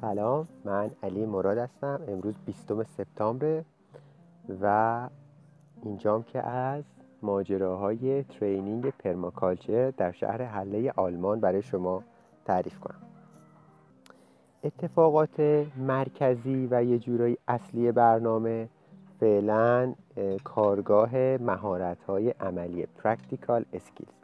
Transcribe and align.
سلام 0.00 0.48
من 0.64 0.90
علی 1.02 1.26
مراد 1.26 1.58
هستم. 1.58 2.00
امروز 2.08 2.34
20 2.46 2.82
سپتامبر 2.82 3.62
و 4.62 5.08
اینجام 5.82 6.22
که 6.22 6.46
از 6.46 6.84
ماجراهای 7.22 8.22
ترینینگ 8.22 8.90
پرماکالچر 8.90 9.90
در 9.90 10.12
شهر 10.12 10.42
حله 10.42 10.92
آلمان 10.96 11.40
برای 11.40 11.62
شما 11.62 12.02
تعریف 12.44 12.80
کنم. 12.80 13.00
اتفاقات 14.64 15.40
مرکزی 15.76 16.68
و 16.70 16.84
یه 16.84 16.98
جورایی 16.98 17.38
اصلی 17.48 17.92
برنامه 17.92 18.68
فعلا 19.20 19.94
کارگاه 20.44 21.16
مهارت 21.36 22.02
های 22.02 22.30
عملی 22.30 22.86
Practical 23.02 23.62
Skills 23.74 24.20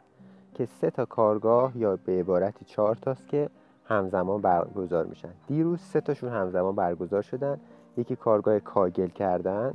که 0.53 0.65
سه 0.65 0.91
تا 0.91 1.05
کارگاه 1.05 1.77
یا 1.77 1.95
به 2.05 2.19
عبارتی 2.19 2.65
چهار 2.65 2.95
تاست 2.95 3.27
که 3.27 3.49
همزمان 3.87 4.41
برگزار 4.41 5.05
میشن. 5.05 5.29
دیروز 5.47 5.81
سه 5.81 6.01
تاشون 6.01 6.29
همزمان 6.29 6.75
برگزار 6.75 7.21
شدن. 7.21 7.59
یکی 7.97 8.15
کارگاه 8.15 8.59
کاگل 8.59 9.07
کردن 9.07 9.73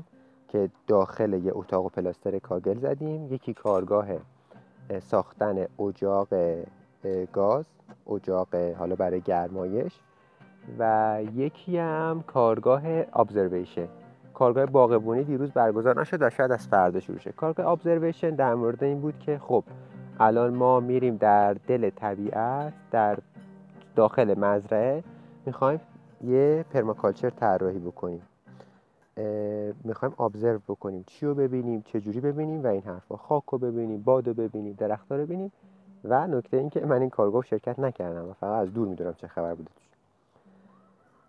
که 0.49 0.71
داخل 0.87 1.33
یه 1.33 1.53
اتاق 1.55 1.85
و 1.85 1.89
پلاستر 1.89 2.39
کاگل 2.39 2.79
زدیم. 2.79 3.33
یکی 3.33 3.55
کارگاه 3.55 4.07
ساختن 5.01 5.67
اجاق 5.79 6.29
گاز 7.33 7.67
اجاق 8.11 8.55
حالا 8.55 8.95
برای 8.95 9.21
گرمایش. 9.21 10.01
و 10.79 11.19
یکی 11.35 11.79
هم 11.79 12.25
کارگاه 12.27 12.83
ابزرویشن 13.13 13.89
کارگاه 14.35 14.67
باغبونی 14.67 15.25
دیروز 15.25 15.51
برگزار 15.51 16.01
نشد 16.01 16.23
و 16.23 16.31
شاید 16.31 16.53
از 16.53 16.69
فردا 16.69 17.01
شروع 17.01 17.19
شه. 17.19 17.33
کارگاه 17.33 17.67
ابزرویشن 17.67 18.31
در 18.31 18.55
مورد 18.55 18.85
این 18.85 19.01
بود 19.01 19.19
که 19.19 19.39
خب 19.39 19.65
الان 20.21 20.55
ما 20.55 20.81
میریم 20.81 21.17
در 21.17 21.55
دل 21.55 21.91
طبیعت 21.91 22.73
در 22.91 23.19
داخل 23.97 24.39
مزرعه 24.39 25.05
می‌خوایم 25.47 25.81
یه 26.25 26.65
پرماکالچر 26.71 27.31
طراحی 27.31 27.79
بکنیم. 27.79 28.23
می‌خوایم 29.85 30.15
ابزرو 30.19 30.61
بکنیم 30.69 31.05
چی 31.07 31.27
رو 31.27 31.35
ببینیم 31.35 31.83
چه 31.83 32.01
جوری 32.01 32.21
ببینیم 32.21 32.65
و 32.65 32.67
این 32.67 32.83
حرفا. 32.83 33.17
خاک 33.17 33.45
رو 33.45 33.59
ببینیم 33.59 34.03
باد 34.03 34.29
رو 34.29 34.35
ببینیم 34.35 34.73
درخت 34.73 35.13
رو 35.13 35.19
ببینیم 35.19 35.53
و 36.05 36.27
نکته 36.27 36.57
این 36.57 36.71
که 36.71 36.87
من 36.87 37.01
این 37.01 37.11
کارگاه 37.11 37.45
شرکت 37.45 37.79
نکردم 37.79 38.29
و 38.29 38.33
فقط 38.33 38.63
از 38.63 38.73
دور 38.73 38.89
می‌دونم 38.89 39.15
چه 39.15 39.29
خبر 39.29 39.55
بوده. 39.55 39.71
توش 39.77 39.89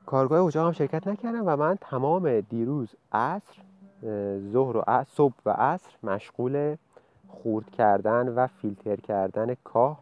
کارگاه 0.05 0.45
اجاق 0.45 0.65
هم 0.65 0.71
شرکت 0.71 1.07
نکردم 1.07 1.43
و 1.45 1.55
من 1.55 1.77
تمام 1.81 2.39
دیروز 2.39 2.95
عصر 3.11 3.61
ظهر 4.51 4.77
و 4.77 5.03
صبح 5.07 5.35
و 5.45 5.49
عصر 5.49 5.91
مشغول 6.03 6.75
خورد 7.27 7.69
کردن 7.69 8.29
و 8.29 8.47
فیلتر 8.47 8.95
کردن 8.95 9.55
کاه 9.63 9.99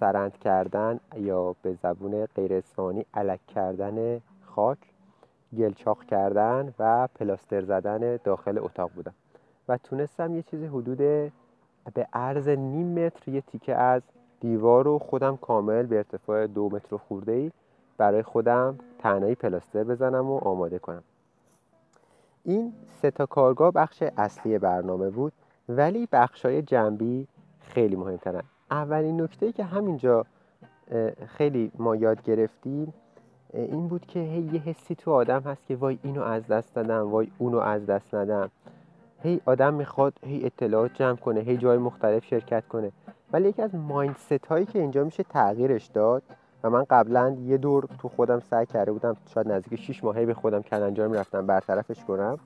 سرند 0.00 0.38
کردن 0.38 1.00
یا 1.16 1.54
به 1.62 1.74
زبون 1.82 2.26
غیر 2.26 2.54
اسفانی 2.54 3.06
علک 3.14 3.46
کردن 3.46 4.20
خاک 4.44 4.78
گلچاق 5.58 6.04
کردن 6.04 6.74
و 6.78 7.08
پلاستر 7.14 7.62
زدن 7.62 8.16
داخل 8.24 8.58
اتاق 8.58 8.90
بودم 8.90 9.14
و 9.68 9.76
تونستم 9.76 10.34
یه 10.34 10.42
چیزی 10.42 10.66
حدود 10.66 10.98
به 11.94 12.06
عرض 12.12 12.48
نیم 12.48 13.04
متر 13.04 13.30
یه 13.30 13.40
تیکه 13.40 13.74
از 13.74 14.02
دیوار 14.40 14.84
رو 14.84 14.98
خودم 14.98 15.36
کامل 15.36 15.86
به 15.86 15.96
ارتفاع 15.96 16.46
دو 16.46 16.68
متر 16.68 16.96
خورده 16.96 17.32
ای 17.32 17.50
برای 17.98 18.22
خودم 18.22 18.78
تنهایی 18.98 19.34
پلاستر 19.34 19.84
بزنم 19.84 20.30
و 20.30 20.38
آماده 20.38 20.78
کنم. 20.78 21.02
این 22.44 22.72
سه 23.02 23.10
تا 23.10 23.26
کارگاه 23.26 23.70
بخش 23.70 24.02
اصلی 24.02 24.58
برنامه 24.58 25.10
بود 25.10 25.32
ولی 25.68 26.08
بخشای 26.12 26.62
جنبی 26.62 27.26
خیلی 27.60 27.96
مهمترن. 27.96 28.42
اولین 28.70 29.20
نکته 29.20 29.52
که 29.52 29.64
همینجا 29.64 30.26
خیلی 31.26 31.72
ما 31.78 31.96
یاد 31.96 32.22
گرفتیم 32.22 32.94
این 33.52 33.88
بود 33.88 34.06
که 34.06 34.20
هی 34.20 34.50
یه 34.52 34.60
حسی 34.60 34.94
تو 34.94 35.12
آدم 35.12 35.40
هست 35.40 35.66
که 35.66 35.76
وای 35.76 35.98
اینو 36.02 36.22
از 36.22 36.46
دست 36.46 36.74
دادم 36.74 37.10
وای 37.10 37.28
اونو 37.38 37.58
از 37.58 37.86
دست 37.86 38.14
ندم. 38.14 38.50
هی 39.22 39.40
آدم 39.46 39.74
می‌خواد 39.74 40.12
هی 40.24 40.44
اطلاعات 40.44 40.94
جمع 40.94 41.16
کنه 41.16 41.40
هی 41.40 41.56
جای 41.56 41.78
مختلف 41.78 42.24
شرکت 42.24 42.68
کنه. 42.68 42.92
ولی 43.32 43.48
یکی 43.48 43.62
از 43.62 43.74
مایندست 43.74 44.46
هایی 44.46 44.66
که 44.66 44.78
اینجا 44.78 45.04
میشه 45.04 45.22
تغییرش 45.22 45.86
داد 45.86 46.22
و 46.62 46.70
من 46.70 46.84
قبلا 46.90 47.36
یه 47.46 47.56
دور 47.56 47.88
تو 47.98 48.08
خودم 48.08 48.40
سعی 48.40 48.66
کرده 48.66 48.92
بودم 48.92 49.16
شاید 49.34 49.48
نزدیک 49.48 49.80
6 49.80 50.04
ماهی 50.04 50.26
به 50.26 50.34
خودم 50.34 50.62
کلنجار 50.62 51.08
می‌رفتم 51.08 51.46
برطرفش 51.46 52.04
کنم 52.04 52.38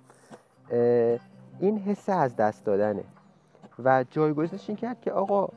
این 1.60 1.78
حس 1.78 2.08
از 2.08 2.36
دست 2.36 2.64
دادنه. 2.64 3.04
و 3.84 4.04
جایگزینش 4.10 4.68
این 4.68 4.76
کرد 4.76 5.00
که 5.00 5.12
آقا 5.12 5.48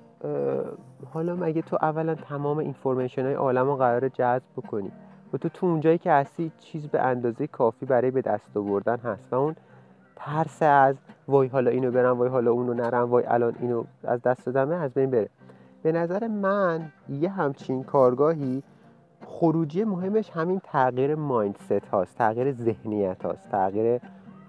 حالا 1.13 1.35
مگه 1.35 1.61
تو 1.61 1.78
اولا 1.81 2.16
تمام 2.16 2.57
اینفورمیشن 2.57 3.25
های 3.25 3.34
عالم 3.34 3.66
رو 3.66 3.75
قرار 3.75 4.09
جذب 4.09 4.44
بکنی 4.57 4.91
و 5.34 5.38
تو 5.38 5.50
تو 5.50 5.66
اونجایی 5.66 5.97
که 5.97 6.11
هستی 6.11 6.51
چیز 6.59 6.88
به 6.88 7.01
اندازه 7.01 7.47
کافی 7.47 7.85
برای 7.85 8.11
به 8.11 8.22
دست 8.22 8.57
آوردن 8.57 8.97
هست 8.97 9.33
و 9.33 9.35
اون 9.35 9.56
ترس 10.16 10.63
از 10.63 10.95
وای 11.28 11.47
حالا 11.47 11.72
اینو 11.72 11.91
برم 11.91 12.17
وای 12.17 12.29
حالا 12.29 12.51
اونو 12.51 12.73
نرم 12.73 13.09
وای 13.09 13.23
الان 13.25 13.56
اینو 13.59 13.83
از 14.03 14.22
دست 14.22 14.45
دادمه 14.45 14.75
از 14.75 14.94
بین 14.94 15.12
بره. 15.12 15.29
به 15.83 15.91
نظر 15.91 16.28
من 16.28 16.91
یه 17.09 17.29
همچین 17.29 17.83
کارگاهی 17.83 18.63
خروجی 19.25 19.83
مهمش 19.83 20.29
همین 20.29 20.62
تغییر 20.63 21.16
مایندست 21.16 21.72
هاست 21.72 22.17
تغییر 22.17 22.51
ذهنیت 22.51 23.25
هاست 23.25 23.51
تغییر 23.51 24.01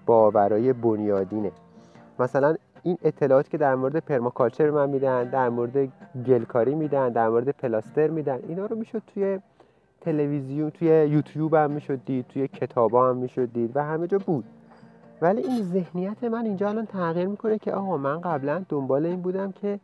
باورای 0.05 0.73
بنیادینه. 0.73 1.51
مثلا 2.19 2.55
این 2.85 2.97
اطلاعاتی 3.03 3.49
که 3.49 3.57
در 3.57 3.75
مورد 3.75 3.97
پرماکالچر 3.97 4.69
من 4.69 4.89
میدن 4.89 5.23
در 5.23 5.49
مورد 5.49 5.91
گلکاری 6.27 6.75
میدن 6.75 7.09
در 7.09 7.29
مورد 7.29 7.49
پلاستر 7.49 8.07
میدن 8.07 8.39
اینا 8.47 8.65
رو 8.65 8.75
می‌شد 8.75 9.01
توی 9.13 9.39
تلویزیون 10.01 10.69
توی 10.69 10.87
یوتیوب 10.87 11.53
هم 11.53 11.71
می‌شد 11.71 11.99
دید 12.05 12.27
توی 12.27 12.47
کتابا 12.47 13.09
هم 13.09 13.17
می‌شد 13.17 13.53
دید 13.53 13.77
و 13.77 13.83
همه 13.83 14.07
جا 14.07 14.17
بود. 14.17 14.45
ولی 15.21 15.41
این 15.41 15.63
ذهنیت 15.63 16.23
من 16.23 16.45
اینجا 16.45 16.69
الان 16.69 16.85
تغییر 16.85 17.27
می‌کنه 17.27 17.57
که 17.57 17.73
آها 17.73 17.97
من 17.97 18.21
قبلا 18.21 18.65
دنبال 18.69 19.05
این 19.05 19.21
بودم 19.21 19.51
که 19.51 19.79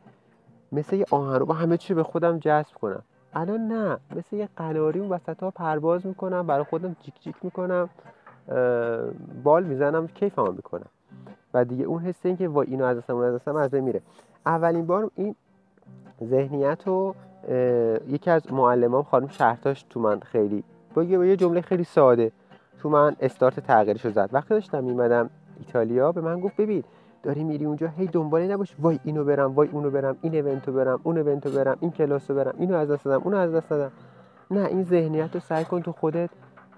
مثل 0.72 0.96
یه 0.96 1.06
آهن 1.12 1.40
رو 1.40 1.46
با 1.46 1.54
همه 1.54 1.78
چی 1.78 1.94
به 1.94 2.04
خودم 2.04 2.40
جذب 2.40 2.74
کنم. 2.74 3.04
الان 3.34 3.68
نه 3.68 3.98
مثل 4.16 4.36
یه 4.36 4.50
قناری 4.58 5.00
اون 5.00 5.10
وسط 5.10 5.44
ها 5.44 5.52
پرواز 5.52 6.06
می‌کنم 6.06 6.48
برای 6.48 6.64
خودم 6.64 6.96
جیک 7.04 7.22
جیک 7.22 7.36
می‌کنم 7.42 7.90
بال 9.44 9.64
می‌زنم 9.64 10.08
کیفم 10.08 10.54
می‌کنم. 10.54 10.90
و 11.54 11.66
دیگه 11.66 11.86
اون 11.86 12.02
حس 12.02 12.26
این 12.26 12.38
که 12.38 12.48
وای 12.48 12.68
اینو 12.68 12.86
از 12.86 12.98
دستم 12.98 13.16
اون 13.16 13.26
از 13.26 13.36
دستم 13.36 13.56
از 13.56 13.74
میره. 13.74 14.02
اولین 14.46 14.86
بار 14.86 15.12
این 15.16 15.36
ذهنیت 16.24 16.88
رو 16.88 17.16
یکی 18.08 18.30
از 18.30 18.54
معلمان 18.54 19.04
خانم 19.04 19.28
شهرتاش 19.28 19.86
تو 19.90 20.00
من 20.00 20.20
خیلی 20.20 20.64
با 20.94 21.04
یه 21.04 21.36
جمله 21.36 21.62
خیلی 21.62 21.84
ساده 21.84 22.32
تو 22.80 22.90
من 22.90 23.16
استارت 23.20 23.60
تغییرش 23.60 24.06
رو 24.06 24.12
زد. 24.12 24.30
وقتی 24.34 24.50
داشتم 24.50 24.84
میمدم 24.84 25.30
ایتالیا 25.60 26.12
به 26.12 26.22
من 26.22 26.40
گفت 26.40 26.56
ببین 26.56 26.84
داری 27.24 27.44
میری 27.44 27.66
اونجا 27.66 27.88
هی 27.88 28.08
دنباله 28.08 28.48
نباش 28.48 28.76
وای 28.80 29.00
اینو 29.04 29.24
برم 29.24 29.56
وای 29.56 29.68
اونو 29.72 29.90
برم 29.90 30.18
این 30.22 30.36
ایونتو 30.36 30.72
برم 30.72 31.00
اون 31.04 31.18
ایونتو 31.18 31.52
برم 31.52 31.78
این 31.80 31.92
کلاسو 31.92 32.36
برم 32.36 32.54
اینو 32.58 32.76
از 32.76 32.92
دست 32.92 33.06
دادم 33.06 33.24
اونو 33.24 33.38
از 33.38 33.54
دست 33.54 33.70
دادم. 33.70 33.92
نه 34.52 34.66
این 34.66 34.84
ذهنیت 34.84 35.30
رو 35.34 35.40
سعی 35.40 35.66
کن 35.66 35.82
تو 35.82 35.92
خودت 35.92 36.30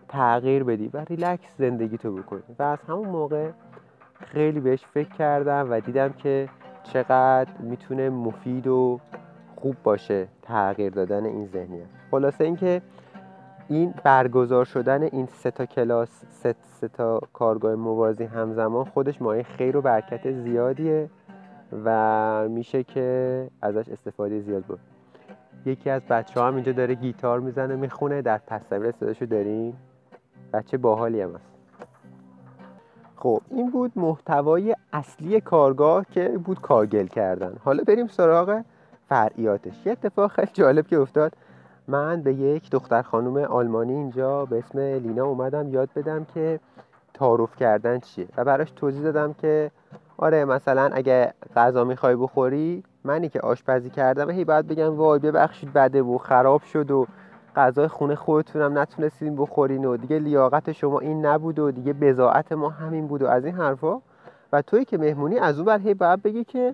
تغییر 0.07 0.63
بدی 0.63 0.89
و 0.93 0.97
ریلکس 0.97 1.57
زندگی 1.57 1.97
تو 1.97 2.15
بکنی 2.15 2.41
و 2.59 2.63
از 2.63 2.79
همون 2.87 3.07
موقع 3.07 3.49
خیلی 4.25 4.59
بهش 4.59 4.85
فکر 4.85 5.09
کردم 5.09 5.67
و 5.71 5.79
دیدم 5.79 6.09
که 6.09 6.49
چقدر 6.83 7.51
می‌تونه 7.59 8.09
مفید 8.09 8.67
و 8.67 8.99
خوب 9.55 9.75
باشه 9.83 10.27
تغییر 10.41 10.93
دادن 10.93 11.25
این 11.25 11.47
ذهنیت. 11.47 11.85
خلاصه 12.11 12.43
اینکه 12.43 12.81
این 13.69 13.93
برگزار 14.03 14.65
شدن 14.65 15.03
این 15.03 15.25
سه 15.25 15.51
تا 15.51 15.65
کلاس 15.65 16.23
سه, 16.29 16.87
تا 16.87 17.19
کارگاه 17.33 17.75
موازی 17.75 18.23
همزمان 18.23 18.85
خودش 18.85 19.21
مایه 19.21 19.43
خیر 19.43 19.77
و 19.77 19.81
برکت 19.81 20.31
زیادیه 20.31 21.09
و 21.85 22.49
میشه 22.49 22.83
که 22.83 23.47
ازش 23.61 23.89
استفاده 23.89 24.39
زیاد 24.39 24.63
بود. 24.63 24.79
یکی 25.65 25.89
از 25.89 26.01
بچه 26.01 26.39
ها 26.39 26.47
هم 26.47 26.55
اینجا 26.55 26.71
داره 26.71 26.95
گیتار 26.95 27.39
می‌زنه 27.39 27.75
می‌خونه 27.75 28.21
در 28.21 28.37
تصویر 28.37 28.91
صداشو 28.91 29.25
داریم. 29.25 29.77
بچه 30.53 30.77
باحالی 30.77 31.21
هم 31.21 31.35
هست. 31.35 31.52
خب 33.23 33.41
این 33.49 33.71
بود 33.71 33.91
محتوای 33.95 34.75
اصلی 34.93 35.41
کارگاه 35.41 36.05
که 36.11 36.29
بود 36.45 36.61
کاگل 36.61 37.07
کردن. 37.07 37.53
حالا 37.63 37.83
بریم 37.83 38.07
سراغ 38.07 38.61
فرعیاتش. 39.09 39.85
یه 39.85 39.91
اتفاق 39.91 40.31
خیلی 40.31 40.49
جالب 40.53 40.87
که 40.87 40.99
افتاد. 40.99 41.33
من 41.87 42.21
به 42.21 42.33
یک 42.33 42.69
دختر 42.69 43.01
خانم 43.01 43.37
آلمانی 43.37 43.93
اینجا 43.93 44.45
به 44.45 44.57
اسم 44.57 44.79
لینا 44.79 45.25
اومدم 45.25 45.69
یاد 45.69 45.89
بدم 45.95 46.25
که 46.33 46.59
تعارف 47.13 47.55
کردن 47.55 47.99
چیه. 47.99 48.27
و 48.37 48.43
براش 48.43 48.71
توضیح 48.71 49.03
دادم 49.03 49.33
که 49.33 49.71
آره 50.17 50.45
مثلا 50.45 50.89
اگه 50.93 51.33
غذا 51.55 51.83
می‌خوای 51.83 52.15
بخوری 52.15 52.83
منی 53.03 53.29
که 53.29 53.39
آشپزی 53.39 53.89
کردم. 53.89 54.29
هی 54.29 54.45
باید 54.45 54.67
بگم 54.67 54.95
وای 54.97 55.19
ببخشید 55.19 55.73
بده 55.73 56.01
و 56.01 56.17
خراب 56.17 56.61
شد 56.63 56.91
و 56.91 57.07
غذای 57.55 57.87
خونه 57.87 58.15
خودتونم 58.15 58.77
نتونستیم 58.77 59.35
بخورین 59.35 59.85
و 59.85 59.97
دیگه 59.97 60.19
لیاقت 60.19 60.71
شما 60.71 60.99
این 60.99 61.25
نبود 61.25 61.59
و 61.59 61.71
دیگه 61.71 61.93
بزاعت 61.93 62.51
ما 62.51 62.69
همین 62.69 63.07
بود 63.07 63.21
و 63.21 63.27
از 63.27 63.45
این 63.45 63.55
حرفا. 63.55 64.01
و 64.53 64.61
توی 64.61 64.85
که 64.85 64.97
مهمونی 64.97 65.39
از 65.39 65.55
اون 65.55 65.65
بر 65.65 65.79
هی 65.79 65.93
باید 65.93 66.21
بگی 66.21 66.43
که 66.43 66.73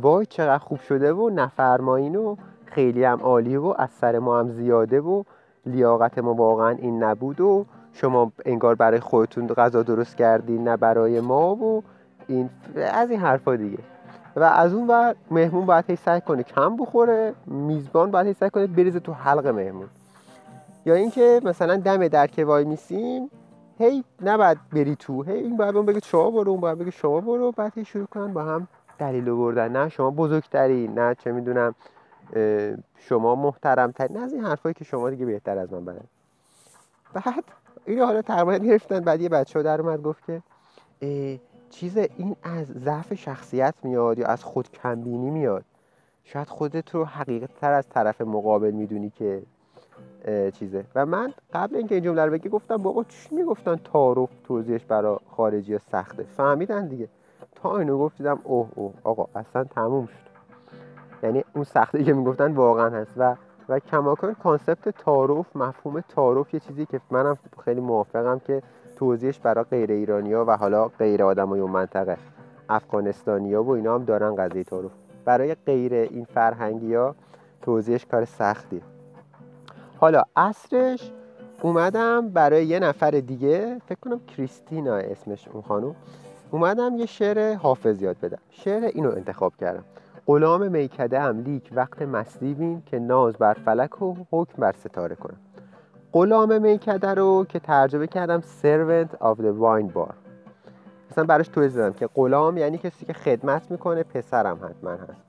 وای 0.00 0.26
چقدر 0.26 0.58
خوب 0.58 0.78
شده 0.80 1.12
و 1.12 1.30
نفرمایین 1.30 2.16
و 2.16 2.36
خیلی 2.64 3.04
هم 3.04 3.20
عالی 3.20 3.56
و 3.56 3.74
از 3.78 3.90
سر 3.90 4.18
ما 4.18 4.38
هم 4.38 4.50
زیاده 4.50 5.00
و 5.00 5.22
لیاقت 5.66 6.18
ما 6.18 6.34
واقعا 6.34 6.70
این 6.70 7.02
نبود 7.02 7.40
و 7.40 7.66
شما 7.92 8.32
انگار 8.44 8.74
برای 8.74 9.00
خودتون 9.00 9.46
غذا 9.46 9.82
درست 9.82 10.16
کردین 10.16 10.68
نه 10.68 10.76
برای 10.76 11.20
ما 11.20 11.54
و 11.54 11.82
این 12.28 12.50
از 12.92 13.10
این 13.10 13.20
حرفا 13.20 13.56
دیگه. 13.56 13.78
و 14.36 14.42
از 14.42 14.74
اون 14.74 14.86
ور 14.86 15.14
مهمون 15.30 15.66
باید 15.66 15.84
هی 15.88 15.96
سعی 15.96 16.20
کنه 16.20 16.42
کم 16.42 16.76
بخوره 16.76 17.34
میزبان 17.46 18.10
باید 18.10 18.26
هی 18.26 18.32
سعی 18.32 18.50
کنه 18.50 18.66
بریزه 18.66 19.00
تو 19.00 19.12
حلق 19.12 19.46
مهمون. 19.46 19.88
یا 20.86 20.94
اینکه 20.94 21.40
مثلا 21.44 21.76
دم 21.76 22.08
در 22.08 22.26
که 22.26 22.44
وای 22.44 22.64
میسیم 22.64 23.30
هی 23.78 24.04
نباید 24.22 24.58
بری 24.72 24.96
تو 24.96 25.22
هی 25.22 25.32
این 25.32 25.56
باید 25.56 25.74
بگه 25.74 26.00
شما 26.00 26.30
برو 26.30 26.50
اون 26.50 26.60
باید 26.60 26.78
بگه 26.78 26.90
شما 26.90 27.20
برو. 27.20 27.52
بعد 27.52 27.82
شروع 27.82 28.06
کنن 28.06 28.32
با 28.32 28.42
هم 28.42 28.68
دلیل 28.98 29.24
بردن. 29.24 29.76
نه 29.76 29.88
شما 29.88 30.10
بزرگتری 30.10 30.88
نه 30.88 31.14
چه 31.14 31.32
می‌دونم 31.32 31.74
شما 32.98 33.34
محترم 33.34 33.92
نه 34.10 34.20
از 34.20 34.32
این 34.32 34.44
حرفایی 34.44 34.74
که 34.74 34.84
شما 34.84 35.10
دیگه 35.10 35.26
بهتر 35.26 35.58
از 35.58 35.72
من 35.72 35.84
بلد 35.84 36.04
بعد 37.14 37.44
اینو 37.84 38.06
حالا 38.06 38.22
تقریبا 38.22 38.56
گرفتن. 38.56 39.00
بعد 39.00 39.20
یه 39.20 39.28
بچه 39.28 39.62
در 39.62 39.80
اومد 39.80 40.02
گفت 40.02 40.24
که 40.26 40.42
چیز 41.74 41.96
این 41.96 42.36
از 42.42 42.66
ضعف 42.66 43.14
شخصیت 43.14 43.74
میاد 43.82 44.18
یا 44.18 44.26
از 44.26 44.44
خود 44.44 44.70
کمبینی 44.70 45.30
میاد؟ 45.30 45.64
شاید 46.24 46.48
خودت 46.48 46.94
رو 46.94 47.04
حقیقت 47.04 47.54
تر 47.54 47.72
از 47.72 47.88
طرف 47.88 48.20
مقابل 48.20 48.70
می‌دونی 48.70 49.10
که 49.10 49.42
چیزه. 50.52 50.84
و 50.94 51.06
من 51.06 51.32
قبل 51.52 51.76
اینکه 51.76 51.94
این 51.94 52.04
جمله 52.04 52.24
رو 52.24 52.32
بگی 52.32 52.48
گفتم 52.48 52.76
بابا 52.76 53.04
چی 53.04 53.34
می‌گفتن 53.34 53.76
تعارف 53.76 54.28
توضیحش 54.44 54.84
برای 54.84 55.18
خارجی 55.36 55.72
ها 55.72 55.78
سخته؟ 55.78 56.22
فهمیدن 56.22 56.88
دیگه. 56.88 57.08
تا 57.54 57.78
اینو 57.78 57.98
گفتیدم 57.98 58.38
اوه 58.44 58.68
اوه 58.74 58.94
آقا 59.04 59.26
اصلا 59.34 59.64
تموم 59.64 60.06
شد. 60.06 60.24
یعنی 61.22 61.44
اون 61.54 61.64
سخته 61.64 62.04
که 62.04 62.12
می‌گفتن 62.12 62.52
واقعا 62.52 62.90
هست. 62.90 63.14
و 63.16 63.36
و 63.68 63.78
کماکان 63.78 64.34
کانسپت 64.34 64.88
تعارف 64.88 65.56
مفهوم 65.56 66.00
تعارف 66.00 66.54
یه 66.54 66.60
چیزی 66.60 66.86
که 66.86 67.00
منم 67.10 67.38
خیلی 67.64 67.80
موافقم 67.80 68.38
که 68.38 68.62
توضیحش 69.04 69.38
برای 69.38 69.64
غیر 69.64 69.92
ایرانی 69.92 70.32
ها 70.32 70.44
و 70.44 70.56
حالا 70.56 70.88
غیر 70.88 71.22
آدمای 71.22 71.60
اون 71.60 71.70
منطقه. 71.70 72.16
افغانستانی 72.68 73.54
ها 73.54 73.62
و 73.62 73.70
اینا 73.70 73.94
هم 73.94 74.04
دارن 74.04 74.36
قضیه 74.36 74.64
تعارف 74.64 74.90
برای 75.24 75.54
غیر 75.54 75.94
این 75.94 76.24
فرهنگی 76.24 76.94
ها 76.94 77.14
توضیحش 77.62 78.06
کار 78.06 78.24
سختی. 78.24 78.82
حالا 79.98 80.22
اصرش 80.36 81.12
اومدم 81.62 82.28
برای 82.28 82.66
یه 82.66 82.78
نفر 82.78 83.10
دیگه 83.10 83.78
فکر 83.86 83.98
کنم 84.00 84.20
کریستینا 84.26 84.96
اسمش 84.96 85.48
اون 85.48 85.62
خانم 85.62 85.94
اومدم 86.50 86.96
یه 86.96 87.06
شعر 87.06 87.54
حافظ 87.54 88.02
یاد 88.02 88.16
بدم. 88.22 88.38
شعر 88.50 88.84
اینو 88.84 89.10
انتخاب 89.10 89.52
کردم. 89.60 89.84
غلام 90.26 90.70
میکده 90.70 91.20
هم 91.20 91.40
لیک 91.40 91.70
وقت 91.72 92.02
مستی 92.02 92.82
که 92.86 92.98
ناز 92.98 93.36
بر 93.36 93.54
فلک 93.54 94.02
و 94.02 94.14
حکم 94.30 94.54
بر 94.58 94.72
ستاره 94.72 95.14
کنم. 95.14 95.36
غلام 96.14 96.62
میکده 96.62 97.14
رو 97.14 97.44
که 97.48 97.58
ترجمه 97.58 98.06
کردم 98.06 98.40
servant 98.40 99.10
of 99.10 99.38
the 99.38 99.52
wine 99.60 99.96
bar. 99.96 100.14
مثلا 101.10 101.24
براش 101.24 101.48
توضیح 101.48 101.76
دادم 101.76 101.92
که 101.92 102.08
غلام 102.14 102.56
یعنی 102.56 102.78
کسی 102.78 103.06
که 103.06 103.12
خدمت 103.12 103.70
می‌کنه 103.70 104.02
پسرم 104.02 104.56
حتما 104.56 104.90
هست. 104.90 105.22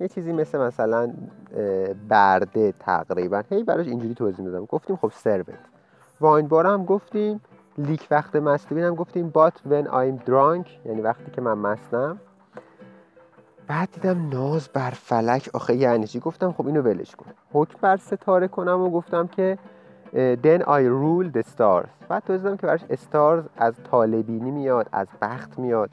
یه 0.00 0.08
چیزی 0.08 0.32
مثل 0.32 0.58
مثلا 0.58 1.12
برده 2.08 2.72
تقریبا. 2.72 3.42
هی 3.50 3.62
براش 3.62 3.86
اینجوری 3.86 4.14
توضیح 4.14 4.44
میدم 4.44 4.64
گفتیم 4.64 4.96
خب 4.96 5.12
servant. 5.24 5.66
واین 6.20 6.48
بار 6.48 6.66
هم 6.66 6.84
گفتیم. 6.84 7.40
لیک 7.78 8.06
وقت 8.10 8.36
مستی 8.36 8.80
هم 8.80 8.94
گفتیم. 8.94 9.32
But 9.34 9.70
when 9.70 9.86
I'm 9.86 10.28
drunk 10.28 10.86
یعنی 10.86 11.00
وقتی 11.00 11.30
که 11.32 11.40
من 11.40 11.58
مستم. 11.58 12.18
بعد 13.66 13.88
دیدم 13.92 14.28
ناز 14.28 14.68
بر 14.68 14.90
فلک. 14.90 15.50
آخه 15.54 15.74
یعنی 15.74 16.06
چی؟ 16.06 16.20
گفتم 16.20 16.52
خب 16.52 16.66
اینو 16.66 16.82
ولش 16.82 17.16
کن. 17.16 17.26
حکم 17.52 17.78
بر 17.80 17.96
ستاره 17.96 18.48
کنم 18.48 18.80
و 18.80 18.90
گفتم 18.90 19.26
که 19.26 19.58
then 20.14 20.62
I 20.62 20.82
rule 20.82 21.30
the 21.36 21.42
stars. 21.42 21.88
بعد 22.08 22.22
توضیح 22.26 22.56
که 22.56 22.66
براش 22.66 22.80
stars 22.80 23.48
از 23.56 23.74
طالبینی 23.90 24.50
میاد 24.50 24.88
از 24.92 25.06
بخت 25.22 25.58
میاد. 25.58 25.90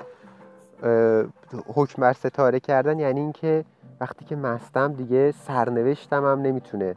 حکم 1.76 2.02
بر 2.02 2.14
ستاره 2.14 2.60
کردن 2.60 3.00
یعنی 3.00 3.20
اینکه 3.20 3.66
وقتی 4.02 4.26
که 4.26 4.36
مستم 4.36 4.94
دیگه 4.94 5.32
سرنوشتم 5.32 6.26
هم 6.26 6.42
نمی‌تونه 6.42 6.96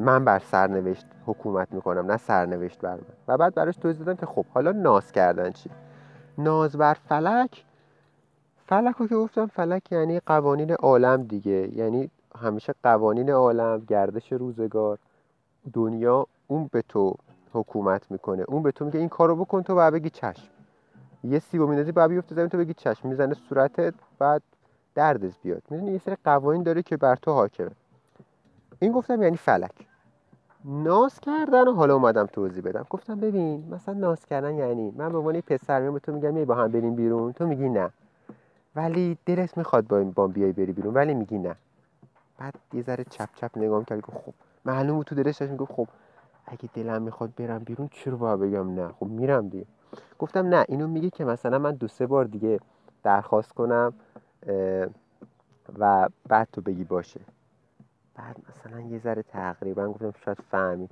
من 0.00 0.24
بر 0.24 0.38
سرنوشت 0.38 1.06
حکومت 1.26 1.72
می‌کنم 1.72 2.10
نه 2.10 2.16
سرنوشت 2.16 2.80
بر 2.80 2.94
من. 2.94 3.00
و 3.28 3.36
بعد 3.36 3.54
براش 3.54 3.76
توضیح 3.76 4.06
دادم 4.06 4.16
که 4.20 4.26
خب 4.26 4.44
حالا 4.54 4.72
ناز 4.72 5.12
کردن 5.12 5.50
چی؟ 5.50 5.70
ناز 6.38 6.76
بر 6.76 6.94
فلک؟ 7.08 7.64
فلک 8.66 8.94
رو 8.96 9.06
که 9.06 9.16
گفتم 9.16 9.46
فلک 9.46 9.92
یعنی 9.92 10.20
قوانین 10.20 10.72
عالم 10.72 11.22
دیگه. 11.22 11.76
یعنی 11.76 12.10
همیشه 12.38 12.74
قوانین 12.82 13.30
عالم 13.30 13.82
گردش 13.88 14.32
روزگار 14.32 14.98
دنیا 15.72 16.26
اون 16.48 16.68
به 16.72 16.82
تو 16.82 17.14
حکومت 17.52 18.10
می‌کنه. 18.10 18.44
اون 18.48 18.62
به 18.62 18.72
تو 18.72 18.84
میگه 18.84 18.98
این 18.98 19.08
کارو 19.08 19.36
بکن 19.36 19.62
تو 19.62 19.74
باید 19.74 19.94
بگی 19.94 20.10
چشم. 20.10 20.48
یه 21.24 21.38
سیبو 21.38 21.66
میندازی 21.66 21.92
باید 21.92 22.10
بیفته 22.10 22.34
زمین 22.34 22.48
تو 22.48 22.58
بگی 22.58 22.74
چشم. 22.74 23.08
می‌زنه 23.08 23.34
صورتت 23.34 23.94
بعد 24.18 24.42
دردت 24.94 25.32
بیاد. 25.42 25.62
می‌دونی 25.70 25.92
یه 25.92 25.98
سری 25.98 26.16
قوانین 26.24 26.62
داره 26.62 26.82
که 26.82 26.96
بر 26.96 27.16
تو 27.16 27.32
حاکمه. 27.32 27.70
این 28.78 28.92
گفتم 28.92 29.22
یعنی 29.22 29.36
فلک. 29.36 29.72
ناز 30.64 31.20
کردن 31.20 31.68
و 31.68 31.72
حالا 31.72 31.94
اومدم 31.94 32.26
توضیح 32.26 32.62
بدم. 32.62 32.86
گفتم 32.90 33.20
ببین 33.20 33.68
مثلا 33.70 33.94
ناز 33.94 34.26
کردن 34.26 34.54
یعنی 34.54 34.90
من 34.96 35.08
به 35.08 35.18
عنوان 35.18 35.40
پسر 35.40 35.80
میام 35.80 35.94
به 35.94 36.00
تو 36.00 36.12
میگم 36.12 36.34
می 36.34 36.44
با 36.44 36.54
هم 36.54 36.72
بریم 36.72 36.94
بیرون. 36.94 37.32
تو 37.32 37.46
میگی 37.46 37.68
نه. 37.68 37.90
ولی 38.76 39.18
دلت 39.26 39.58
می‌خواد 39.58 39.86
با 39.86 39.98
این 39.98 40.10
بام 40.10 40.32
بیای 40.32 40.52
بری 40.52 40.72
بیرون. 40.72 40.94
ولی 40.94 41.14
میگی 41.14 41.38
نه. 41.38 41.56
بعد 42.38 42.54
یه 42.72 42.82
ذره 42.82 43.04
چپ 43.10 43.28
چپ 43.34 43.58
نگام 43.58 43.84
کرد 43.84 44.00
خب 44.00 44.34
معلومه 44.64 45.04
تو 45.04 45.14
دلش 45.14 45.42
می‌گفت 45.42 45.72
خب 45.72 45.88
اگه 46.48 46.68
دلم 46.74 47.02
می‌خواد 47.02 47.34
برم 47.34 47.58
بیرون 47.58 47.88
چرا 47.92 48.16
باید 48.16 48.40
بگم 48.40 48.74
نه؟ 48.74 48.88
خب 48.88 49.06
میرم 49.06 49.48
دیگه. 49.48 49.66
گفتم 50.18 50.46
نه 50.46 50.64
اینو 50.68 50.86
میگه 50.88 51.10
که 51.10 51.24
مثلا 51.24 51.58
من 51.58 51.72
دو 51.72 51.88
سه 51.88 52.06
بار 52.06 52.24
دیگه 52.24 52.60
درخواست 53.02 53.52
کنم 53.52 53.92
و 55.78 56.08
بعد 56.28 56.48
تو 56.52 56.60
بگی 56.60 56.84
باشه. 56.84 57.20
بعد 58.14 58.36
مثلا 58.48 58.80
یه 58.80 58.98
ذره 58.98 59.22
تقریبا 59.22 59.88
گفتم 59.88 60.12
شاید 60.24 60.38
فهمید 60.50 60.90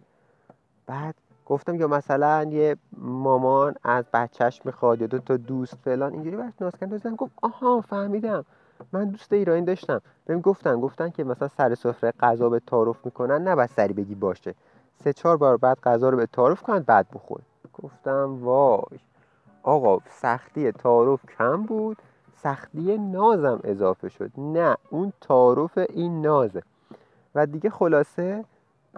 بعد 0.86 1.14
گفتم 1.46 1.74
یا 1.74 1.88
مثلا 1.88 2.44
یه 2.50 2.76
مامان 2.98 3.74
از 3.82 4.04
بچهش 4.12 4.60
می‌خواد 4.64 5.00
یا 5.00 5.06
دو 5.06 5.18
تا 5.18 5.36
دوست 5.36 5.74
فلان 5.74 6.12
اینجوری 6.12 6.36
براش 6.36 6.52
ناز 6.60 6.72
کردن 6.80 7.14
گفت 7.14 7.32
آها 7.42 7.80
فهمیدم. 7.80 8.44
من 8.92 9.04
دوست 9.04 9.32
ایرانی 9.32 9.62
داشتم. 9.62 10.00
بهم 10.24 10.40
گفتن 10.40 10.80
گفتن 10.80 11.10
که 11.10 11.24
مثلا 11.24 11.48
سر 11.48 11.74
سفره 11.74 12.12
غذا 12.20 12.48
به 12.48 12.60
تعارف 12.60 13.04
می‌کنن 13.06 13.42
نه 13.44 13.56
بس 13.56 13.74
سری 13.74 13.92
بگی 13.92 14.14
باشه. 14.14 14.54
سه 15.04 15.12
چهار 15.12 15.36
بار 15.36 15.56
بعد 15.56 15.78
غذا 15.80 16.08
رو 16.08 16.16
به 16.16 16.26
تعارف 16.26 16.62
کنن 16.62 16.78
بعد 16.78 17.06
بخور 17.14 17.40
گفتم 17.82 18.44
وای. 18.44 18.98
آقا 19.62 19.98
سختی 20.10 20.72
تعارف 20.72 21.20
کم 21.38 21.62
بود 21.62 21.96
سختی 22.42 22.98
نازم 22.98 23.60
اضافه 23.64 24.08
شد. 24.08 24.30
نه 24.38 24.76
اون 24.90 25.12
تعارف 25.20 25.78
این 25.78 26.22
نازه. 26.22 26.62
و 27.34 27.46
دیگه 27.46 27.70
خلاصه 27.70 28.44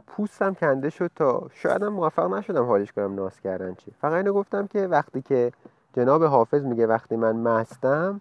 پوستم 0.07 0.55
کنده 0.55 0.91
شد 0.91 1.11
تا 1.17 1.49
شایدم 1.55 1.89
موفق 1.89 2.35
نشدم 2.35 2.65
حالش 2.67 2.93
کنم 2.93 3.15
ناز 3.15 3.41
کردن 3.41 3.75
چی. 3.75 3.91
فقط 4.01 4.13
اینو 4.13 4.33
گفتم 4.33 4.67
که 4.67 4.87
وقتی 4.87 5.23
که 5.23 5.53
جناب 5.93 6.25
حافظ 6.25 6.65
میگه 6.65 6.87
وقتی 6.87 7.17
من 7.17 7.37
مستم 7.37 8.21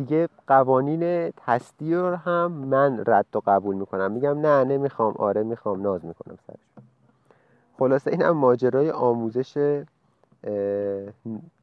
دیگه 0.00 0.28
قوانین 0.46 1.32
رو 1.80 2.16
هم 2.16 2.52
من 2.52 3.04
رد 3.06 3.26
و 3.34 3.40
قبول 3.46 3.76
می‌کنم. 3.76 4.12
میگم 4.12 4.40
نه 4.40 4.64
نمی‌خوام. 4.64 5.14
آره 5.16 5.42
می‌خوام. 5.42 5.82
ناز 5.82 6.04
می‌کنم 6.04 6.38
سرش. 6.46 6.84
خلاصه 7.78 8.10
این 8.10 8.22
هم 8.22 8.36
ماجرای 8.36 8.90
آموزش 8.90 9.82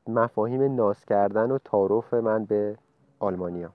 مفاهیم 0.08 0.76
ناز 0.76 1.06
کردن 1.06 1.52
و 1.52 1.58
تعارف 1.58 2.14
من 2.14 2.46
به 2.46 2.78
آلمانیا. 3.20 3.70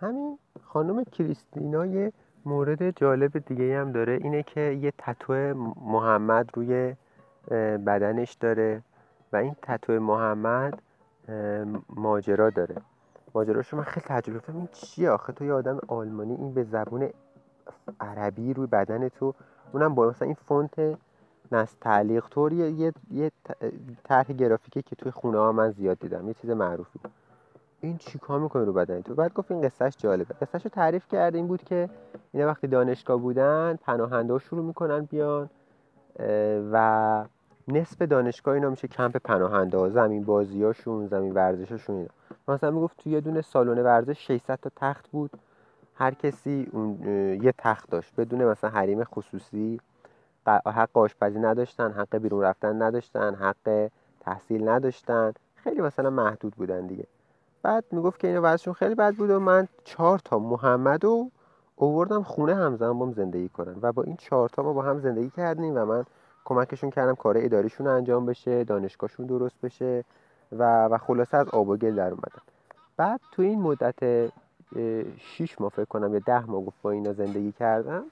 همین 0.00 0.38
خانم 0.64 1.04
کریستینا 1.04 1.86
یه 1.86 2.12
مورد 2.44 2.90
جالب 2.90 3.38
دیگه 3.38 3.80
هم 3.80 3.92
داره. 3.92 4.12
اینه 4.22 4.42
که 4.42 4.60
یه 4.60 4.92
تتو 4.98 5.32
محمد 5.86 6.50
روی 6.54 6.94
بدنش 7.86 8.32
داره 8.32 8.82
و 9.32 9.36
این 9.36 9.56
تتو 9.62 9.92
محمد 9.92 10.82
ماجرا 11.88 12.50
داره. 12.50 12.76
ماجراش 13.34 13.74
من 13.74 13.82
خیلی 13.82 14.06
تعجب 14.06 14.32
گرفتم 14.32 14.56
این 14.56 14.68
چیه 14.72 15.10
آخه؟ 15.10 15.32
تو 15.32 15.44
یه 15.44 15.52
آدم 15.52 15.78
آلمانی 15.88 16.34
این 16.34 16.54
به 16.54 16.62
زبون 16.62 17.10
عربی 18.00 18.54
روی 18.54 18.66
بدن 18.66 19.08
تو 19.08 19.34
اونم 19.72 19.94
با 19.94 20.08
مثلا 20.08 20.26
این 20.26 20.36
فونت 20.46 20.98
نست 21.52 21.80
تعلیق 21.80 22.28
طور 22.28 22.52
یه 22.52 22.92
یه 23.10 23.32
طرح 24.04 24.32
گرافیکی 24.32 24.82
که 24.82 24.96
توی 24.96 25.10
خونه 25.10 25.38
ها 25.38 25.52
من 25.52 25.70
زیاد 25.70 25.98
دیدم 25.98 26.28
یه 26.28 26.34
چیز 26.34 26.50
معروفی. 26.50 27.00
این 27.80 27.98
چیکار 27.98 28.40
می‌کنه 28.40 28.64
رو 28.64 28.72
بدن 28.72 29.00
تو؟ 29.00 29.14
بعد 29.14 29.32
گفت 29.32 29.50
این 29.50 29.60
قصهش 29.60 29.96
جالبه. 29.98 30.34
قصهش 30.34 30.64
رو 30.64 30.70
تعریف 30.70 31.08
کرده 31.08 31.38
این 31.38 31.46
بود 31.46 31.64
که 31.64 31.88
اینا 32.32 32.46
وقتی 32.46 32.66
دانشگاه 32.66 33.16
بودن 33.16 33.78
پناهنده 33.82 34.38
شروع 34.38 34.64
می‌کنن 34.64 35.00
بیان 35.04 35.50
و 36.72 37.24
نصف 37.68 38.02
دانشگاه 38.02 38.54
اینا 38.54 38.70
میشه 38.70 38.88
کمپ 38.88 39.16
پناهنده 39.16 39.78
ها 39.78 39.88
زمین 39.88 40.24
بازیاشون 40.24 41.06
زمین 41.06 41.34
ورزشاشون 41.34 41.96
اینا. 41.96 42.08
مثلا 42.48 42.70
می‌گفت 42.70 42.96
توی 42.96 43.12
یه 43.12 43.20
دونه 43.20 43.42
سالن 43.42 43.82
ورزش 43.82 44.26
600 44.26 44.58
تا 44.62 44.70
تخت 44.76 45.08
بود. 45.08 45.30
هر 45.94 46.14
کسی 46.14 46.68
اون 46.72 46.98
یه 47.42 47.54
تخت 47.58 47.90
داشت. 47.90 48.16
بدون 48.16 48.44
مثلا 48.44 48.70
حریم 48.70 49.04
خصوصی 49.04 49.80
حق 50.46 50.98
آشپزی 50.98 51.38
نداشتن 51.38 51.92
حق 51.92 52.16
بیرون 52.16 52.42
رفتن 52.42 52.82
نداشتن 52.82 53.34
حق 53.34 53.88
تحصیل 54.20 54.68
نداشتن. 54.68 55.32
خیلی 55.54 55.80
مثلا 55.80 56.10
محدود 56.10 56.54
بودن 56.54 56.86
دیگه. 56.86 57.04
بعد 57.62 57.84
می‌گفت 57.90 58.20
که 58.20 58.28
اینا 58.28 58.40
وضعشون 58.42 58.74
خیلی 58.74 58.94
بد 58.94 59.14
بود 59.14 59.30
و 59.30 59.40
من 59.40 59.68
چهار 59.84 60.18
تا 60.18 60.38
محمد 60.38 61.04
رو 61.04 61.30
اووردم 61.76 62.22
خونه 62.22 62.54
همزمان 62.54 62.98
بام 62.98 63.12
زندگی 63.12 63.48
کنن. 63.48 63.76
و 63.82 63.92
با 63.92 64.02
این 64.02 64.16
چهار 64.16 64.48
تا 64.48 64.62
ما 64.62 64.72
با 64.72 64.82
هم 64.82 64.98
زندگی 64.98 65.30
کردیم 65.30 65.76
و 65.76 65.84
من 65.84 66.04
کمکشون 66.44 66.90
کردم 66.90 67.14
کار 67.14 67.34
اداریشون 67.38 67.86
انجام 67.86 68.26
بشه 68.26 68.64
دانشگاهشون 68.64 69.26
درست 69.26 69.56
بشه 69.62 70.04
و 70.52 70.86
و 70.86 70.98
خلاصه 70.98 71.36
از 71.36 71.48
آب 71.48 71.68
و 71.68 71.76
گل 71.76 71.94
در 71.94 72.10
اومدن 72.10 72.42
بعد 72.96 73.20
تو 73.32 73.42
این 73.42 73.60
مدت 73.60 74.30
6 75.18 75.60
ماه 75.60 75.70
فکر 75.70 75.84
کنم 75.84 76.14
یا 76.14 76.20
ده 76.26 76.46
ماه 76.46 76.64
گفت 76.64 76.76
با 76.82 76.90
اینا 76.90 77.12
زندگی 77.12 77.52
کردم 77.52 78.04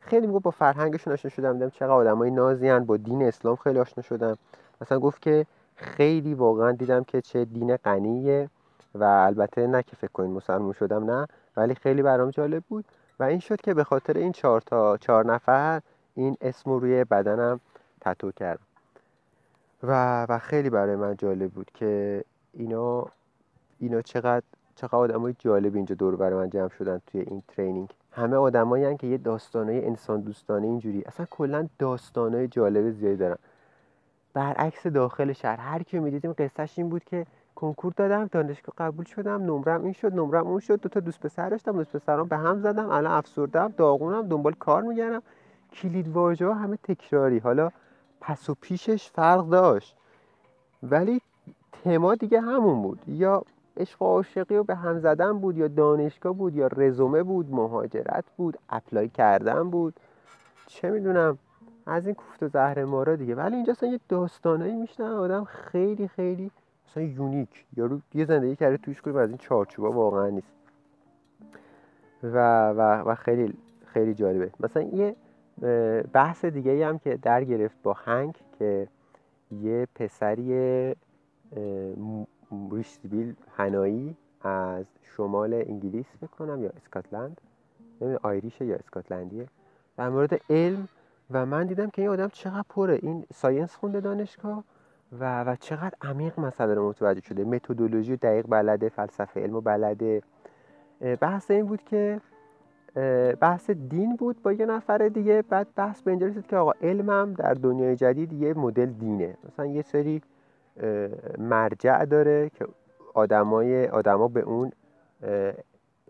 خیلی 0.00 0.26
می‌گفت 0.26 0.44
با 0.44 0.50
فرهنگشون 0.50 1.12
آشنا 1.12 1.30
شدم 1.30 1.52
دیدم 1.52 1.70
چقدر 1.70 1.90
آدمای 1.90 2.30
نازیان 2.30 2.84
با 2.84 2.96
دین 2.96 3.22
اسلام 3.22 3.56
خیلی 3.56 3.78
آشنا 3.78 4.02
شدم. 4.02 4.38
مثلا 4.80 4.98
گفت 4.98 5.22
که 5.22 5.46
خیلی 5.76 6.34
واقعا 6.34 6.72
دیدم 6.72 7.04
که 7.04 7.20
چه 7.20 7.44
دین 7.44 7.76
غنیه 7.76 8.50
و 8.94 9.04
البته 9.04 9.66
نه 9.66 9.82
که 9.82 9.96
فکر 9.96 10.12
کنین 10.12 10.30
مسلمان 10.30 10.72
شدم 10.72 11.10
نه 11.10 11.26
ولی 11.56 11.74
خیلی 11.74 12.02
برام 12.02 12.30
جالب 12.30 12.62
بود. 12.68 12.84
و 13.20 13.22
این 13.22 13.38
شد 13.38 13.60
که 13.60 13.74
به 13.74 13.84
خاطر 13.84 14.16
این 14.16 14.32
چهار 14.32 14.60
تا 14.60 14.96
چهار 14.96 15.26
نفر 15.26 15.80
این 16.14 16.36
اسم 16.40 16.70
روی 16.70 17.04
بدنم 17.04 17.60
تتو 18.00 18.30
کردم 18.30 18.62
و 19.82 20.26
و 20.28 20.38
خیلی 20.38 20.70
برای 20.70 20.96
من 20.96 21.16
جالب 21.16 21.50
بود 21.50 21.70
که 21.74 22.24
اینا 22.52 23.06
اینا 23.78 24.02
چقدر 24.02 24.42
چقدر 24.74 24.96
آدمای 24.96 25.34
جالب 25.38 25.76
اینجا 25.76 25.94
دور 25.94 26.16
برای 26.16 26.38
من 26.38 26.50
جمع 26.50 26.68
شدن 26.68 27.00
توی 27.06 27.20
این 27.20 27.42
ترینینگ 27.48 27.88
همه 28.12 28.36
آدمایی 28.36 28.96
که 28.96 29.06
یه 29.06 29.18
داستانای 29.18 29.86
انسان 29.86 30.20
دوستانه 30.20 30.66
اینجوری. 30.66 31.02
اصلا 31.06 31.26
کلا 31.30 31.68
داستانای 31.78 32.48
جالب 32.48 32.90
زیادی 32.90 33.16
دارن. 33.16 33.36
برعکس 34.34 34.86
داخل 34.86 35.32
شهر 35.32 35.56
هر 35.56 35.82
کی 35.82 35.98
می‌دیدیم 35.98 36.32
قصهش 36.32 36.78
این 36.78 36.88
بود 36.88 37.04
که 37.04 37.26
کنکور 37.54 37.92
دادم 37.96 38.26
دانشگاه 38.26 38.74
قبول 38.78 39.04
شدم 39.04 39.42
نمرم 39.42 39.84
این 39.84 39.92
شد 39.92 40.14
نمرم 40.14 40.46
اون 40.46 40.60
شد 40.60 40.80
دو 40.80 40.88
تا 40.88 41.00
دوست 41.00 41.20
پسر 41.20 41.48
داشتم 41.48 41.72
دوست 41.72 41.96
پسرام 41.96 42.28
به 42.28 42.36
هم 42.36 42.60
زدم 42.60 42.90
الان 42.90 43.12
افسردم 43.12 43.74
داغونم 43.76 44.28
دنبال 44.28 44.52
کار 44.52 44.82
میگردم. 44.82 45.22
کلید 45.72 46.08
واژه 46.08 46.54
همه 46.54 46.76
تکراری. 46.76 47.38
حالا 47.38 47.70
پس 48.20 48.50
و 48.50 48.54
پیشش 48.60 49.10
فرق 49.10 49.48
داشت. 49.48 49.96
ولی 50.82 51.20
تما 51.84 52.14
دیگه 52.14 52.40
همون 52.40 52.82
بود. 52.82 53.00
یا 53.08 53.42
عشق 53.76 54.02
و 54.02 54.04
عاشقی 54.04 54.56
رو 54.56 54.64
به 54.64 54.74
هم 54.74 54.98
زدن 54.98 55.38
بود 55.38 55.56
یا 55.56 55.68
دانشگاه 55.68 56.32
بود 56.32 56.56
یا 56.56 56.66
رزومه 56.66 57.22
بود 57.22 57.54
مهاجرت 57.54 58.24
بود 58.36 58.58
اپلای 58.68 59.08
کردن 59.08 59.70
بود. 59.70 60.00
چه 60.66 60.90
می‌دونم 60.90 61.38
از 61.86 62.06
این 62.06 62.14
کوفت 62.14 62.42
و 62.42 62.48
زهر 62.48 62.84
مارا 62.84 63.16
دیگه. 63.16 63.34
ولی 63.34 63.56
اینجا 63.56 63.72
اصلا 63.72 63.88
یه 63.88 64.00
داستانایی 64.08 64.76
میشنم 64.76 65.14
آدم 65.14 65.44
خیلی 65.44 66.08
خیلی 66.08 66.50
مثلا 66.88 67.02
یونیک. 67.02 67.64
یارو 67.76 68.00
یه 68.14 68.24
زندگی 68.24 68.56
کرده 68.56 68.76
توش 68.76 69.02
کنیم 69.02 69.16
از 69.16 69.28
این 69.28 69.38
چارچوبا 69.38 69.92
واقعا 69.92 70.28
نیست. 70.28 70.52
و, 72.22 72.68
و, 72.70 72.80
و 72.80 73.14
خیلی 73.14 73.54
خیلی 73.86 74.14
جالبه. 74.14 74.50
مثلا 74.60 74.82
یه 74.82 75.16
بحث 76.12 76.44
دیگه 76.44 76.86
هم 76.86 76.98
که 76.98 77.16
در 77.16 77.44
گرفت 77.44 77.82
با 77.82 77.92
هنگ 77.92 78.34
که 78.58 78.88
یه 79.62 79.88
پسری 79.94 80.94
ریشتیبیل 82.72 83.34
هنایی 83.56 84.16
از 84.40 84.86
شمال 85.02 85.54
انگلیس 85.54 86.06
بکنم 86.22 86.62
یا 86.64 86.70
اسکاتلند. 86.76 87.40
نمی‌دونم 88.00 88.20
آیریشه 88.22 88.64
یا 88.64 88.76
اسکاتلندیه. 88.76 89.46
در 89.96 90.08
مورد 90.08 90.40
علم 90.50 90.88
و 91.30 91.46
من 91.46 91.66
دیدم 91.66 91.90
که 91.90 92.02
این 92.02 92.10
آدم 92.10 92.28
چقدر 92.28 92.64
پره. 92.68 92.98
این 93.02 93.24
ساینس 93.34 93.74
خونده 93.74 94.00
دانشگاه 94.00 94.64
و, 95.20 95.44
و 95.44 95.56
چقدر 95.56 95.94
عمیق 96.02 96.40
مسئله 96.40 96.74
رو 96.74 96.88
متوجه 96.88 97.20
شده. 97.20 97.44
متدولوژی 97.44 98.16
دقیق 98.16 98.46
بلده 98.48 98.88
فلسفه 98.88 99.40
علم 99.40 99.56
و 99.56 99.60
بلده. 99.60 100.22
بحث 101.20 101.50
این 101.50 101.66
بود 101.66 101.82
که 101.82 102.20
بحث 103.40 103.70
دین 103.70 104.16
بود 104.16 104.42
با 104.42 104.52
یه 104.52 104.66
نفر 104.66 105.08
دیگه. 105.08 105.42
بعد 105.42 105.66
بحث 105.76 106.02
به 106.02 106.10
اینجا 106.10 106.26
رسید 106.26 106.46
که 106.46 106.56
آقا 106.56 106.72
علمم 106.82 107.34
در 107.38 107.54
دنیای 107.54 107.96
جدید 107.96 108.32
یه 108.32 108.54
مدل 108.54 108.86
دینه. 108.86 109.36
مثلا 109.48 109.66
یه 109.66 109.82
سری 109.82 110.22
مرجع 111.38 112.04
داره 112.04 112.50
که 112.54 112.66
آدمای 113.14 113.86
آدما 113.86 114.28
به 114.28 114.40
اون 114.40 114.72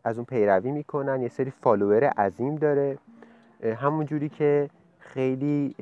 از 0.04 0.16
اون 0.16 0.24
پیروی 0.24 0.70
می‌کنن. 0.70 1.22
یه 1.22 1.28
سری 1.28 1.50
فالوور 1.50 2.04
عظیم 2.04 2.56
داره. 2.56 2.98
همون 3.76 4.06
جوری 4.06 4.28
که 4.28 4.70
خیلی 4.98 5.74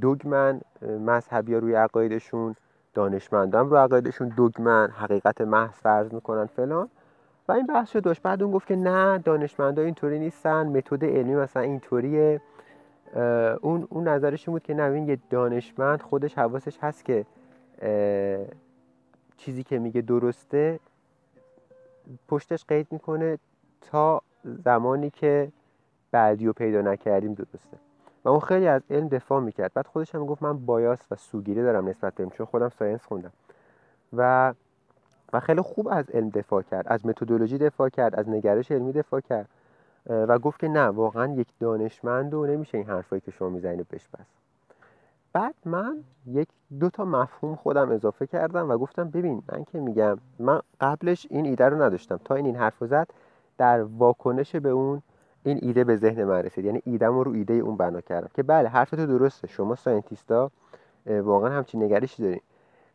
دوگمن 0.00 0.60
مذهبی 0.82 1.54
ها 1.54 1.58
روی 1.58 1.74
عقایدشون 1.74 2.54
دانشمندان 2.94 3.70
رو 3.70 3.76
عقایدشون 3.76 4.28
دوگمن 4.28 4.90
حقیقت 4.90 5.40
محض 5.40 5.74
فرض 5.74 6.14
می‌کنن 6.14 6.46
فلان. 6.46 6.88
و 7.48 7.52
این 7.52 7.66
بحث 7.66 7.90
شد. 7.90 8.02
داشت 8.02 8.22
بعد 8.22 8.42
اون 8.42 8.52
گفت 8.52 8.66
که 8.66 8.76
نه 8.76 9.18
دانشمندا 9.18 9.82
اینطوری 9.82 10.18
نیستن. 10.18 10.66
متد 10.66 11.04
علمی 11.04 11.34
مثلا 11.34 11.62
اینطوریه. 11.62 12.40
اون 13.60 13.88
اون 13.90 14.08
نظرش 14.08 14.48
بود 14.48 14.62
که 14.62 14.74
نه 14.74 14.82
این 14.82 15.08
یه 15.08 15.18
دانشمند 15.30 16.02
خودش 16.02 16.38
حواسش 16.38 16.78
هست 16.78 17.04
که 17.04 17.26
چیزی 19.36 19.62
که 19.62 19.78
میگه 19.78 20.00
درسته. 20.00 20.80
پشتش 22.28 22.64
قید 22.64 22.86
می‌کنه 22.90 23.38
تا 23.80 24.22
زمانی 24.44 25.10
که 25.10 25.48
بعدی 26.10 26.46
رو 26.46 26.52
پیدا 26.52 26.80
نکردیم 26.80 27.34
درسته. 27.34 27.76
و 28.24 28.28
اون 28.28 28.40
خیلی 28.40 28.68
از 28.68 28.82
علم 28.90 29.08
دفاع 29.08 29.40
می‌کرد. 29.40 29.72
بعد 29.74 29.86
خودش 29.86 30.14
هم 30.14 30.26
گفت 30.26 30.42
من 30.42 30.66
بایاس 30.66 31.06
و 31.10 31.16
سوگیری 31.16 31.62
دارم 31.62 31.88
نسبت 31.88 32.14
به 32.14 32.26
چون 32.26 32.46
خودم 32.46 32.68
ساینس 32.68 33.04
خوندم. 33.04 33.32
و 34.16 34.54
و 35.32 35.40
خیلی 35.40 35.60
خوب 35.60 35.88
از 35.88 36.10
علم 36.10 36.28
دفاع 36.30 36.62
کرد 36.62 36.88
از 36.88 37.06
متدولوژی 37.06 37.58
دفاع 37.58 37.88
کرد 37.88 38.14
از 38.14 38.28
نگرش 38.28 38.72
علمی 38.72 38.92
دفاع 38.92 39.20
کرد. 39.20 39.48
و 40.08 40.38
گفت 40.38 40.60
که 40.60 40.68
نه 40.68 40.86
واقعا 40.86 41.34
یک 41.34 41.48
دانشمند 41.60 42.34
و 42.34 42.46
نمیشه 42.46 42.78
این 42.78 42.86
حرفایی 42.86 43.20
که 43.20 43.30
شما 43.30 43.48
می‌زنید 43.48 43.88
بشپس 43.88 44.26
بعد 45.32 45.54
من 45.64 46.04
یک 46.26 46.48
دو 46.80 46.90
تا 46.90 47.04
مفهوم 47.04 47.56
خودم 47.56 47.90
اضافه 47.90 48.26
کردم 48.26 48.70
و 48.70 48.78
گفتم 48.78 49.10
ببین 49.10 49.42
من 49.52 49.64
که 49.64 49.80
میگم 49.80 50.18
من 50.38 50.60
قبلش 50.80 51.26
این 51.30 51.46
ایده 51.46 51.64
رو 51.64 51.82
نداشتم. 51.82 52.20
تا 52.24 52.34
این 52.34 52.46
این 52.46 52.56
حرف 52.56 52.84
زد 52.84 53.08
در 53.58 53.82
واکنش 53.82 54.56
به 54.56 54.68
اون 54.68 55.02
این 55.42 55.58
ایده 55.62 55.84
به 55.84 55.96
ذهن 55.96 56.24
من 56.24 56.42
رسید. 56.42 56.64
یعنی 56.64 56.82
ایدم 56.84 57.18
رو 57.18 57.32
ایده 57.32 57.54
اون 57.54 57.76
بنا 57.76 58.00
کردم. 58.00 58.30
که 58.34 58.42
بله 58.42 58.68
حرفت 58.68 58.94
درسته. 58.94 59.48
شما 59.48 59.74
ساینتیستا 59.74 60.50
واقعا 61.06 61.50
همچین 61.50 61.82
نگرشی 61.82 62.22
داریم 62.22 62.42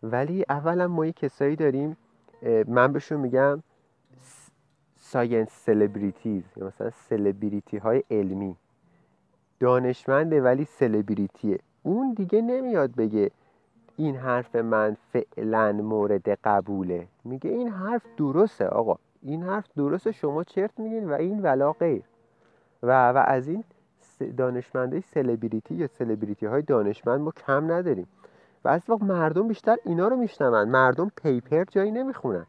ولی 0.04 0.46
اولا 0.50 0.88
ما 0.88 1.06
یه 1.06 1.12
کسایی 1.12 1.56
داریم 1.56 1.98
من 2.68 2.94
بهشون 2.94 3.20
میگم 3.20 3.64
science 4.98 5.50
celebrities 5.52 6.44
یا 6.58 6.68
مثلا 6.68 6.90
سلبریتی 6.90 7.78
های 7.78 8.04
علمی. 8.12 8.56
دانشمنده 9.60 10.42
ولی 10.42 10.66
سلبریتیه 10.66 11.60
اون 11.84 12.14
دیگه 12.14 12.42
نمیاد 12.42 12.96
بگه 12.96 13.32
این 13.98 14.16
حرف 14.16 14.56
من 14.56 14.98
فعلا 15.14 15.72
مورد 15.72 16.30
قبوله. 16.30 17.08
میگه 17.24 17.50
این 17.50 17.68
حرف 17.68 18.02
درسته 18.18 18.68
آقا. 18.68 18.96
این 19.22 19.44
حرف 19.44 19.68
درسته 19.78 20.12
شما 20.12 20.44
چرت 20.44 20.80
میگین 20.80 21.10
و 21.10 21.14
این 21.14 21.42
ولا 21.42 21.74
غیر. 21.74 22.04
و, 22.84 23.12
و 23.12 23.24
از 23.28 23.48
این 23.48 23.64
دانشمنده 24.38 25.02
سلبریتی 25.02 25.76
یا 25.76 25.88
سلبریتی 25.88 26.46
های 26.46 26.62
دانشمند 26.62 27.22
ما 27.22 27.32
کم 27.32 27.72
نداریم. 27.72 28.08
از 28.70 28.82
وقت 28.90 29.02
مردم 29.02 29.48
بیشتر 29.48 29.78
اینا 29.86 30.08
رو 30.08 30.16
میشنون. 30.16 30.70
مردم 30.70 31.12
پیپر 31.24 31.64
جایی 31.64 31.92
نمی‌خونن. 31.92 32.46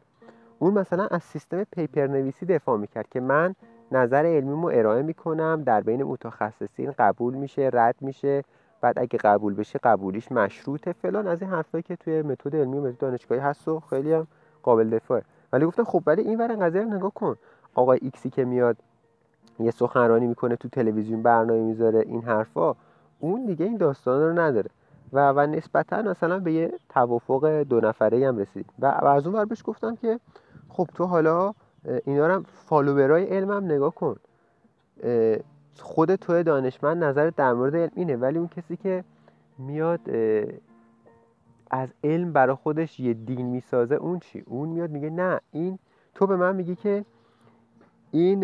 اون 0.59 0.73
مثلا 0.73 1.07
از 1.07 1.23
سیستم 1.23 1.63
پیپر 1.63 2.07
نویسی 2.07 2.45
دفاع 2.45 2.77
می‌کرد 2.77 3.09
که 3.09 3.19
من 3.19 3.55
نظر 3.91 4.25
علمیمو 4.25 4.67
ارائه 4.67 5.01
می‌کنم 5.01 5.63
در 5.65 5.81
بین 5.81 6.03
متخصصین 6.03 6.93
قبول 6.99 7.33
میشه 7.33 7.69
رد 7.73 7.95
میشه. 8.01 8.43
بعد 8.81 8.99
اگه 8.99 9.19
قبول 9.19 9.53
بشه 9.53 9.79
قبولیش 9.83 10.31
مشروطه 10.31 10.93
فلان. 10.93 11.27
از 11.27 11.41
این 11.41 11.51
حرفایی 11.51 11.81
که 11.83 11.95
توی 11.95 12.21
متد 12.21 12.55
علمی 12.55 12.77
و 12.77 12.91
دانشگاهی 12.91 13.41
هست 13.41 13.67
و 13.67 13.79
خیلی 13.79 14.13
هم 14.13 14.27
قابل 14.63 14.89
دفاعه. 14.89 15.23
ولی 15.53 15.65
گفتم 15.65 15.83
خب 15.83 16.03
ولی 16.05 16.21
این 16.21 16.39
ور 16.39 16.55
قضیه 16.55 16.83
نگاه 16.83 17.11
کن. 17.13 17.35
آقای 17.75 17.99
ایکسی 18.01 18.29
که 18.29 18.45
میاد 18.45 18.77
یه 19.59 19.71
سخنرانی 19.71 20.27
می‌کنه 20.27 20.55
تو 20.55 20.69
تلویزیون 20.69 21.23
برنامه 21.23 21.61
می‌ذاره 21.61 21.99
این 21.99 22.21
حرفا 22.21 22.75
اون 23.19 23.45
دیگه 23.45 23.65
این 23.65 23.77
داستان 23.77 24.21
رو 24.21 24.39
نداره. 24.39 24.69
و 25.13 25.31
و 25.31 25.47
نسبتا 25.47 26.01
مثلا 26.01 26.39
به 26.39 26.53
یه 26.53 26.73
توافق 26.89 27.63
دو 27.63 27.79
نفره 27.79 28.27
هم 28.27 28.37
رسید 28.37 28.65
و, 28.79 28.85
از 28.85 29.27
اون 29.27 29.45
بهش 29.45 29.61
گفتم 29.65 29.95
که 29.95 30.19
خب 30.69 30.87
تو 30.95 31.05
حالا 31.05 31.53
اینا 32.05 32.27
رو 32.27 32.43
فالوورای 32.43 33.23
علمم 33.23 33.65
نگاه 33.65 33.95
کن. 33.95 34.15
خود 35.79 36.15
تو 36.15 36.43
دانشمند 36.43 37.03
نظر 37.03 37.29
در 37.29 37.53
مورد 37.53 37.75
علم 37.75 37.91
اینه 37.95 38.15
ولی 38.15 38.37
اون 38.37 38.47
کسی 38.47 38.77
که 38.77 39.03
میاد 39.57 39.99
از 41.71 41.89
علم 42.03 42.33
برای 42.33 42.55
خودش 42.55 42.99
یه 42.99 43.13
دین 43.13 43.45
می‌سازه 43.45 43.95
اون 43.95 44.19
چی؟ 44.19 44.43
اون 44.47 44.69
میاد 44.69 44.89
میگه 44.89 45.09
نه 45.09 45.39
این 45.51 45.79
تو 46.15 46.27
به 46.27 46.35
من 46.35 46.55
میگی 46.55 46.75
که 46.75 47.05
این 48.11 48.43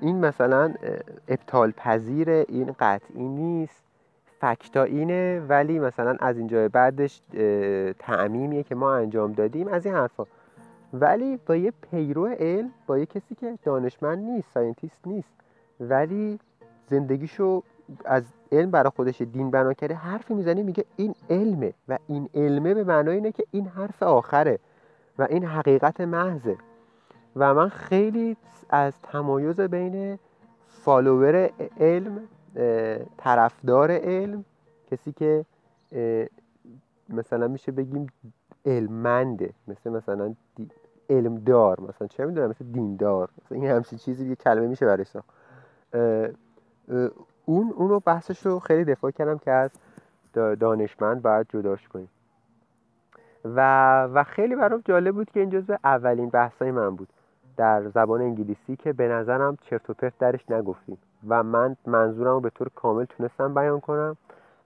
این 0.00 0.16
مثلا 0.18 0.74
ابطال 1.28 1.70
پذیر 1.70 2.30
این 2.30 2.74
قطعی 2.80 3.28
نیست 3.28 3.82
fact 4.40 4.74
ا 4.74 4.82
اینه 4.82 5.42
ولی 5.48 5.78
مثلا 5.78 6.16
از 6.20 6.38
اینجا 6.38 6.68
بعدش 6.68 7.20
تعمیمیه 7.98 8.62
که 8.62 8.74
ما 8.74 8.94
انجام 8.94 9.32
دادیم 9.32 9.68
از 9.68 9.86
این 9.86 9.94
حرفا. 9.94 10.24
ولی 10.92 11.38
با 11.46 11.56
یه 11.56 11.72
پیرو 11.90 12.26
علم 12.26 12.70
با 12.86 12.98
یه 12.98 13.06
کسی 13.06 13.34
که 13.34 13.58
دانشمند 13.64 14.18
نیست 14.18 14.52
scientist 14.54 15.06
نیست 15.06 15.28
ولی 15.80 16.38
زندگیشو 16.90 17.62
از 18.04 18.22
علم 18.52 18.70
برای 18.70 18.90
خودش 18.96 19.20
دین 19.22 19.50
بنا 19.50 19.72
کرده 19.72 19.94
حرفی 19.94 20.34
می‌زنی 20.34 20.62
میگه 20.62 20.84
این 20.96 21.14
علمه 21.30 21.74
و 21.88 21.98
این 22.06 22.28
علمه 22.34 22.74
به 22.74 22.84
معنای 22.84 23.14
اینه 23.14 23.32
که 23.32 23.44
این 23.50 23.66
حرف 23.66 24.02
آخره 24.02 24.58
و 25.18 25.26
این 25.30 25.44
حقیقت 25.44 26.00
محضه. 26.00 26.56
و 27.38 27.54
من 27.54 27.68
خیلی 27.68 28.36
از 28.70 28.92
تمایز 29.02 29.60
بین 29.60 30.18
فالوور 30.68 31.50
علم 31.80 32.20
طرفدار 33.16 33.90
علم 33.90 34.44
کسی 34.90 35.12
که 35.12 35.44
مثلا 37.08 37.48
میشه 37.48 37.72
بگیم 37.72 38.06
علمنده 38.66 39.50
مثل 39.68 39.90
مثلا 39.90 40.34
علمدار 41.10 41.80
مثلا 41.80 42.08
چه 42.08 42.26
می‌دونم 42.26 42.50
مثل 42.50 42.64
دیندار 42.64 43.28
مثلا 43.44 43.58
این 43.58 43.70
همچین 43.70 43.98
چیزی 43.98 44.28
یه 44.28 44.34
کلمه 44.34 44.66
میشه 44.66 44.86
برش 44.86 45.16
اون 47.44 47.72
اونو 47.76 48.00
بحثش 48.00 48.46
رو 48.46 48.58
خیلی 48.58 48.84
دفاع 48.84 49.10
کردم 49.10 49.38
که 49.38 49.50
از 49.50 49.70
دانشمند 50.32 51.22
باید 51.22 51.46
جداش 51.48 51.88
کنیم. 51.88 52.08
و 53.44 54.02
و 54.04 54.24
خیلی 54.24 54.56
برام 54.56 54.82
جالب 54.84 55.14
بود 55.14 55.30
که 55.30 55.40
این 55.40 55.50
جزو 55.50 55.76
اولین 55.84 56.28
بحثای 56.28 56.70
من 56.70 56.96
بود. 56.96 57.08
در 57.58 57.88
زبان 57.88 58.20
انگلیسی 58.20 58.76
که 58.76 58.92
به 58.92 59.08
نظرم 59.08 59.56
چرت 59.60 59.90
و 59.90 59.94
پرت 59.94 60.12
درش 60.18 60.50
نگفتیم 60.50 60.98
و 61.28 61.42
من 61.42 61.76
منظورم 61.86 62.30
رو 62.30 62.40
به 62.40 62.50
طور 62.50 62.68
کامل 62.74 63.04
تونستم 63.04 63.54
بیان 63.54 63.80
کنم 63.80 64.16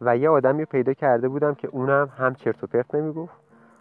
و 0.00 0.16
یه 0.16 0.28
آدمی 0.28 0.64
پیدا 0.64 0.92
کرده 0.92 1.28
بودم 1.28 1.54
که 1.54 1.68
اونم 1.68 2.12
هم 2.18 2.34
چرت 2.34 2.64
و 2.64 2.66
پرت 2.66 2.94
نمی‌گفت 2.94 3.34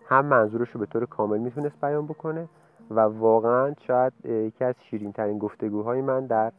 هم 0.06 0.25
منظورش 0.25 0.70
رو 0.70 0.80
به 0.80 0.86
طور 0.86 1.06
کامل 1.06 1.38
می‌تونست 1.38 1.82
بیان 1.82 2.06
بکنه 2.06 2.48
و 2.91 3.00
واقعا 3.00 3.74
شاید 3.88 4.13
یکی 4.25 4.63
از 4.63 4.75
شیرین 4.84 5.12
ترین 5.12 5.38
گفتگوهای 5.38 6.01
من 6.01 6.25
در 6.25 6.51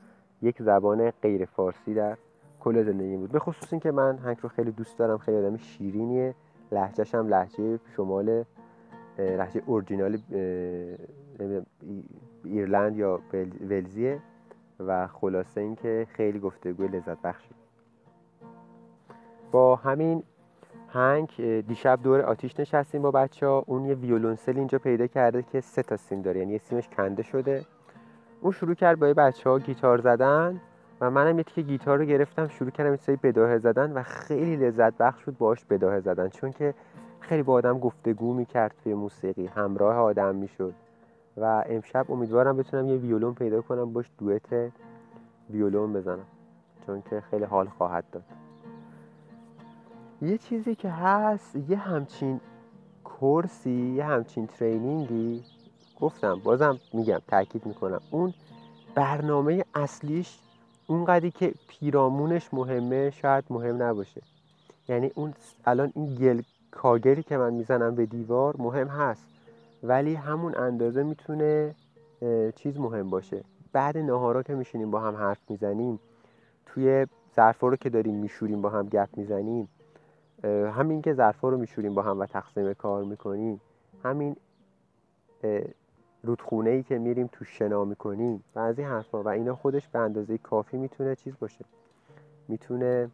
یک 0.42 0.62
زبان 0.62 1.10
غیر 1.10 1.44
فارسی 1.44 1.94
در 1.94 2.16
کل 2.60 2.82
زندگی 2.82 3.16
بود. 3.16 3.32
به 3.32 3.38
خصوص 3.38 3.72
اینکه 3.72 3.90
من 3.90 4.18
هنگ 4.18 4.36
رو 4.42 4.48
خیلی 4.48 4.72
دوست 4.72 4.98
دارم 4.98 5.18
خیلی 5.18 5.36
آدم 5.36 5.56
شیرینیه 5.56 6.34
لحجهش 6.72 7.14
هم 7.14 7.28
لحجه 7.28 7.78
شمال 7.96 8.44
لحجه 9.22 9.62
اورجینال 9.66 10.18
ایرلند 12.44 12.96
یا 12.96 13.20
ولزیه 13.60 14.18
و 14.80 15.06
خلاصه 15.06 15.60
اینکه 15.60 16.06
خیلی 16.10 16.38
گفتگوی 16.38 16.88
لذت 16.88 17.22
بخشی. 17.22 17.50
با 19.52 19.76
همین 19.76 20.22
هنگ 20.88 21.60
دیشب 21.60 22.02
دور 22.02 22.20
آتیش 22.20 22.60
نشستیم 22.60 23.02
با 23.02 23.10
بچه 23.10 23.46
ها 23.46 23.64
اون 23.66 23.84
یه 23.84 23.94
ویولونسل 23.94 24.58
اینجا 24.58 24.78
پیدا 24.78 25.06
کرده 25.06 25.42
که 25.42 25.60
سه 25.60 25.82
تا 25.82 25.96
سیم 25.96 26.22
داره 26.22 26.40
یعنی 26.40 26.52
یه 26.52 26.58
سیمش 26.58 26.88
کنده 26.88 27.22
شده. 27.22 27.64
اون 28.40 28.52
شروع 28.52 28.74
کرد 28.74 28.98
با 28.98 29.12
بچه 29.12 29.50
ها 29.50 29.58
گیتار 29.58 29.98
زدن 29.98 30.60
و 31.00 31.10
منم 31.10 31.38
یه 31.38 31.44
تیکه 31.44 31.62
گیتار 31.62 31.98
رو 31.98 32.04
گرفتم 32.04 32.48
شروع 32.48 32.70
کردم 32.70 32.98
یه 33.08 33.18
بداهه 33.22 33.58
زدن 33.58 33.92
و 33.92 34.02
خیلی 34.02 34.56
لذت 34.56 34.96
بخش 34.98 35.24
بود 35.24 35.38
باش 35.38 35.64
بداهه 35.64 36.00
زدن. 36.00 36.28
چون 36.28 36.52
که 36.52 36.74
خیلی 37.22 37.42
با 37.42 37.52
آدم 37.52 37.78
گفتگو 37.78 38.34
می‌کرد 38.34 38.74
توی 38.84 38.94
موسیقی 38.94 39.46
همراه 39.46 39.96
آدم 39.96 40.34
می‌شد 40.34 40.74
و 41.36 41.64
امشب 41.66 42.10
امیدوارم 42.10 42.56
بتونم 42.56 42.88
یه 42.88 42.96
ویولون 42.96 43.34
پیدا 43.34 43.62
کنم 43.62 43.92
باش 43.92 44.10
دوئت 44.18 44.72
ویولون 45.50 45.92
بزنم 45.92 46.26
چون 46.86 47.02
که 47.10 47.20
خیلی 47.20 47.44
حال 47.44 47.68
خواهد 47.68 48.04
داد. 48.12 48.24
یه 50.22 50.38
چیزی 50.38 50.74
که 50.74 50.90
هست 50.90 51.56
یه 51.56 51.76
همچین 51.76 52.40
کورسی 53.04 53.94
یه 53.96 54.04
همچین 54.04 54.46
ترینینگی 54.46 55.42
گفتم 56.00 56.40
بازم 56.44 56.78
میگم 56.92 57.18
تاکید 57.28 57.66
می‌کنم. 57.66 58.00
اون 58.10 58.34
برنامه 58.94 59.64
اصلیش 59.74 60.38
اونقدری 60.86 61.30
که 61.30 61.54
پیرامونش 61.68 62.54
مهمه 62.54 63.10
شاید 63.10 63.44
مهم 63.50 63.82
نباشه. 63.82 64.22
یعنی 64.88 65.10
اون 65.14 65.34
الان 65.64 65.92
این 65.94 66.14
گل 66.14 66.42
کاگری 66.72 67.22
که 67.22 67.36
من 67.36 67.52
می‌زنم 67.52 67.94
به 67.94 68.06
دیوار 68.06 68.54
مهم 68.58 68.88
هست. 68.88 69.26
ولی 69.82 70.14
همون 70.14 70.54
اندازه 70.54 71.02
می‌تونه 71.02 71.74
چیز 72.54 72.78
مهم 72.78 73.10
باشه. 73.10 73.44
بعد 73.72 73.98
نهارا 73.98 74.42
که 74.42 74.54
میشینیم 74.54 74.90
با 74.90 75.00
هم 75.00 75.16
حرف 75.16 75.50
می‌زنیم 75.50 76.00
توی 76.66 77.06
ظرفا 77.36 77.68
رو 77.68 77.76
که 77.76 77.90
داریم 77.90 78.14
میشوریم 78.14 78.62
با 78.62 78.70
هم 78.70 78.88
گپ 78.88 79.08
می‌زنیم 79.16 79.68
همین 80.44 81.02
که 81.02 81.14
ظرفا 81.14 81.48
رو 81.48 81.58
میشوریم 81.58 81.94
با 81.94 82.02
هم 82.02 82.20
و 82.20 82.26
تقسیم 82.26 82.72
کار 82.72 83.04
می‌کنیم 83.04 83.60
همین 84.04 84.36
رودخونه 86.22 86.70
ای 86.70 86.82
که 86.82 86.98
میریم 86.98 87.28
تو 87.32 87.44
شنا 87.44 87.84
می‌کنیم 87.84 88.44
و 88.54 88.58
از 88.58 88.78
این 88.78 88.88
حرفا 88.88 89.22
و 89.22 89.28
اینا 89.28 89.54
خودش 89.54 89.88
به 89.88 89.98
اندازه 89.98 90.38
کافی 90.38 90.76
می‌تونه 90.76 91.14
چیز 91.14 91.34
باشه. 91.40 91.64
می‌تونه 92.48 93.10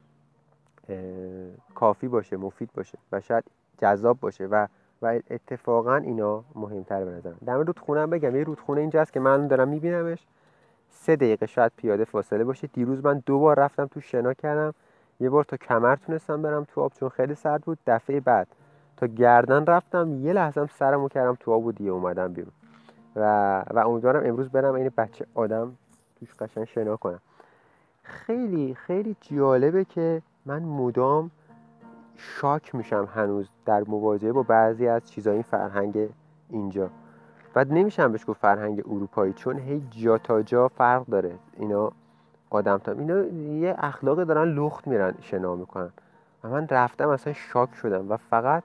کافی 1.74 2.08
باشه 2.08 2.36
مفید 2.36 2.70
باشه 2.74 2.98
و 3.12 3.20
شاید 3.20 3.44
جذاب 3.78 4.20
باشه 4.20 4.46
و 4.46 4.66
و 5.02 5.20
اتفاقا 5.30 5.96
اینا 5.96 6.44
مهمتر 6.54 7.04
به 7.04 7.10
نظرم. 7.10 7.38
در 7.46 7.56
رودخونه 7.56 8.00
هم 8.00 8.10
بگم 8.10 8.36
یه 8.36 8.44
رودخونه 8.44 8.80
اینجاست 8.80 9.12
که 9.12 9.20
من 9.20 9.46
دارم 9.46 9.68
میبینمش. 9.68 10.26
سه 10.90 11.16
دقیقه 11.16 11.46
شاید 11.46 11.72
پیاده 11.76 12.04
فاصله 12.04 12.44
باشه. 12.44 12.66
دیروز 12.66 13.04
من 13.04 13.22
دو 13.26 13.38
بار 13.38 13.58
رفتم 13.58 13.86
تو 13.86 14.00
شنا 14.00 14.34
کردم. 14.34 14.74
یه 15.20 15.30
بار 15.30 15.44
تا 15.44 15.56
کمر 15.56 15.96
تونستم 15.96 16.42
برم 16.42 16.64
تو 16.64 16.80
آب 16.80 16.92
چون 16.92 17.08
خیلی 17.08 17.34
سرد 17.34 17.60
بود. 17.60 17.78
دفعه 17.86 18.20
بعد 18.20 18.48
تا 18.96 19.06
گردن 19.06 19.66
رفتم. 19.66 20.14
یه 20.14 20.32
لحظه 20.32 20.66
سرمو 20.66 21.08
کردم 21.08 21.36
تو 21.40 21.52
آب 21.52 21.66
و 21.66 21.72
دیگه 21.72 21.90
اومدم 21.90 22.32
بیرون. 22.32 22.52
و 23.16 23.60
و 23.74 23.88
امیدوارم 23.88 24.26
امروز 24.26 24.48
برم 24.48 24.74
این 24.74 24.90
بچه 24.96 25.26
آدم 25.34 25.76
توش 26.20 26.34
قشنگ 26.34 26.64
شنا 26.64 26.96
کنم. 26.96 27.20
خیلی 28.02 28.74
خیلی 28.74 29.16
جالبه 29.20 29.84
که 29.84 30.22
من 30.48 30.62
مدام 30.62 31.30
شاک 32.16 32.74
میشم 32.74 33.08
هنوز 33.14 33.48
در 33.66 33.84
مواجهه 33.86 34.32
با 34.32 34.42
بعضی 34.42 34.88
از 34.88 35.10
چیزای 35.10 35.42
فرهنگ 35.42 36.08
اینجا. 36.50 36.90
و 37.56 37.64
نمیشم 37.64 38.12
بهش 38.12 38.24
گفت 38.28 38.40
فرهنگ 38.40 38.82
اروپایی 38.86 39.32
چون 39.32 39.58
هی 39.58 39.82
جا 39.90 40.18
تا 40.18 40.42
جا 40.42 40.68
فرق 40.68 41.06
داره. 41.06 41.34
اینا 41.56 41.92
آدم 42.50 42.78
تا 42.78 42.92
اینا 42.92 43.24
یه 43.60 43.74
اخلاق 43.78 44.24
دارن 44.24 44.48
لخت 44.48 44.86
میرن 44.86 45.14
شنا 45.20 45.56
می‌کنن. 45.56 45.90
و 46.44 46.48
من 46.48 46.68
رفتم 46.68 47.08
اصلا 47.08 47.32
شاک 47.32 47.74
شدم 47.74 48.10
و 48.10 48.16
فقط 48.16 48.62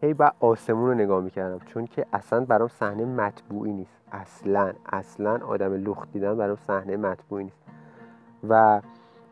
هی 0.00 0.14
با 0.14 0.32
آسمون 0.40 0.88
رو 0.88 0.94
نگاه 0.94 1.22
می‌کردم 1.22 1.66
چون 1.66 1.86
که 1.86 2.06
اصلا 2.12 2.44
برام 2.44 2.68
صحنه 2.68 3.04
مطبوعی 3.04 3.72
نیست. 3.72 4.00
اصلا 4.12 4.72
اصلا 4.92 5.38
آدم 5.46 5.72
لخت 5.72 6.12
دیدن 6.12 6.36
برام 6.36 6.56
صحنه 6.56 6.96
مطبوعی 6.96 7.44
نیست. 7.44 7.62
و 8.48 8.80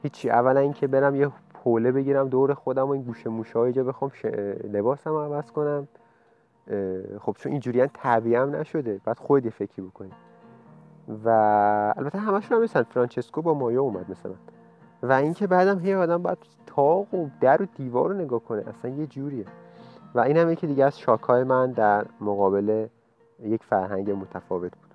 هیچی 0.03 0.31
اولا 0.31 0.61
اینکه 0.61 0.87
برم 0.87 1.15
یه 1.15 1.31
حوله 1.67 1.93
بگیرم 1.93 2.29
دور 2.29 2.55
خودم 2.55 2.89
و 2.89 2.91
این 2.91 3.03
گوشه 3.03 3.31
موشه 3.31 3.59
اینجا 3.59 3.85
بخوام 3.85 4.11
ش... 4.15 4.25
لباسم 4.73 5.15
عوض 5.15 5.51
کنم. 5.51 5.89
خب 7.21 7.37
چون 7.39 7.53
اینجوری 7.53 7.87
طبیعی 7.87 8.37
هم 8.37 8.57
نشده. 8.57 9.01
بعد 9.05 9.19
خود 9.19 9.45
یه 9.45 9.51
فکری 9.51 9.83
بکنی. 9.83 10.11
و 11.25 11.29
البته 11.97 12.19
همشون 12.19 12.57
هم 12.57 12.65
مثل 12.65 12.83
فرانچسکو 12.83 13.43
با 13.43 13.55
مایا 13.55 13.83
اومد 13.83 14.11
مثلا. 14.11 14.33
و 15.03 15.13
اینکه 15.13 15.47
بعدم 15.47 15.79
هی 15.79 15.95
آدم 15.95 16.23
باید 16.23 16.39
تاق 16.67 17.15
و 17.15 17.29
در 17.41 17.63
و 17.63 17.67
دیوار 17.77 18.11
رو 18.11 18.17
نگاه 18.17 18.41
کنه. 18.41 18.65
اصلا 18.69 18.91
یه 18.91 19.07
جوریه. 19.07 19.45
و 20.15 20.21
این 20.21 20.37
هم 20.37 20.51
یکی 20.51 20.67
دیگه 20.67 20.85
از 20.85 20.99
شاکهای 20.99 21.45
من 21.45 21.73
در 21.73 22.07
مقابل 22.21 22.87
یک 23.43 23.65
فرهنگ 23.65 24.11
متفاوت 24.11 24.73
بود. 24.73 24.95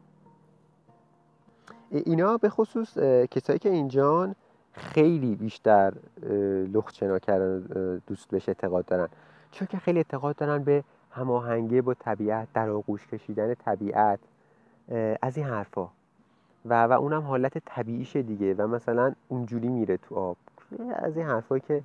اینا 1.92 2.38
به 2.38 2.50
خصوص 2.50 2.98
کسایی 3.32 3.60
که 3.60 3.70
اینجان 3.70 4.36
خیلی 4.74 5.36
بیشتر 5.36 5.94
لخت 6.74 6.96
شنا 6.96 7.20
کردن 7.20 7.60
دوست 8.08 8.28
بهش 8.28 8.50
اعتقاد 8.50 8.86
دارن. 8.86 9.08
چون 9.52 9.68
که 9.68 9.78
خیلی 9.78 10.00
اعتقاد 10.00 10.36
دارن 10.36 10.64
به 10.64 10.84
هماهنگی 11.12 11.82
با 11.82 11.94
طبیعت 11.94 12.48
در 12.54 12.70
آغوش 12.70 13.08
کشیدن 13.08 13.54
طبیعت 13.54 14.20
از 15.22 15.38
این 15.38 15.46
حرفا. 15.46 15.88
و 16.66 16.84
و 16.84 16.92
اونم 16.92 17.22
حالت 17.22 17.58
طبیعیشه 17.58 18.22
دیگه. 18.22 18.54
و 18.54 18.68
مثلا 18.68 19.14
اونجوری 19.28 19.68
میره 19.68 19.98
تو 19.98 20.16
آب. 20.16 20.38
از 20.96 21.18
این 21.18 21.26
حرفایی 21.26 21.62
که 21.68 21.82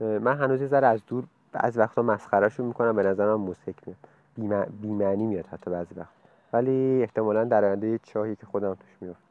من 0.00 0.36
هنوز 0.36 0.64
ذره 0.64 0.86
از 0.86 1.00
دور 1.06 1.24
از 1.54 1.78
وقتا 1.78 2.02
مسخرهشون 2.02 2.66
می‌کنم. 2.66 2.96
به 2.96 3.02
نظرم 3.02 3.40
موسیقی 3.40 3.94
میاد. 4.36 4.68
بیمعنی 4.82 5.26
میاد 5.26 5.46
حتی 5.46 5.70
بعضی 5.70 5.94
وقت. 5.94 6.08
ولی 6.52 7.02
احتمالا 7.02 7.44
در 7.44 7.64
آینده 7.64 7.98
چاهی 8.02 8.36
که 8.36 8.46
خودم 8.46 8.74
توش 8.74 8.96
میفت 9.00 9.29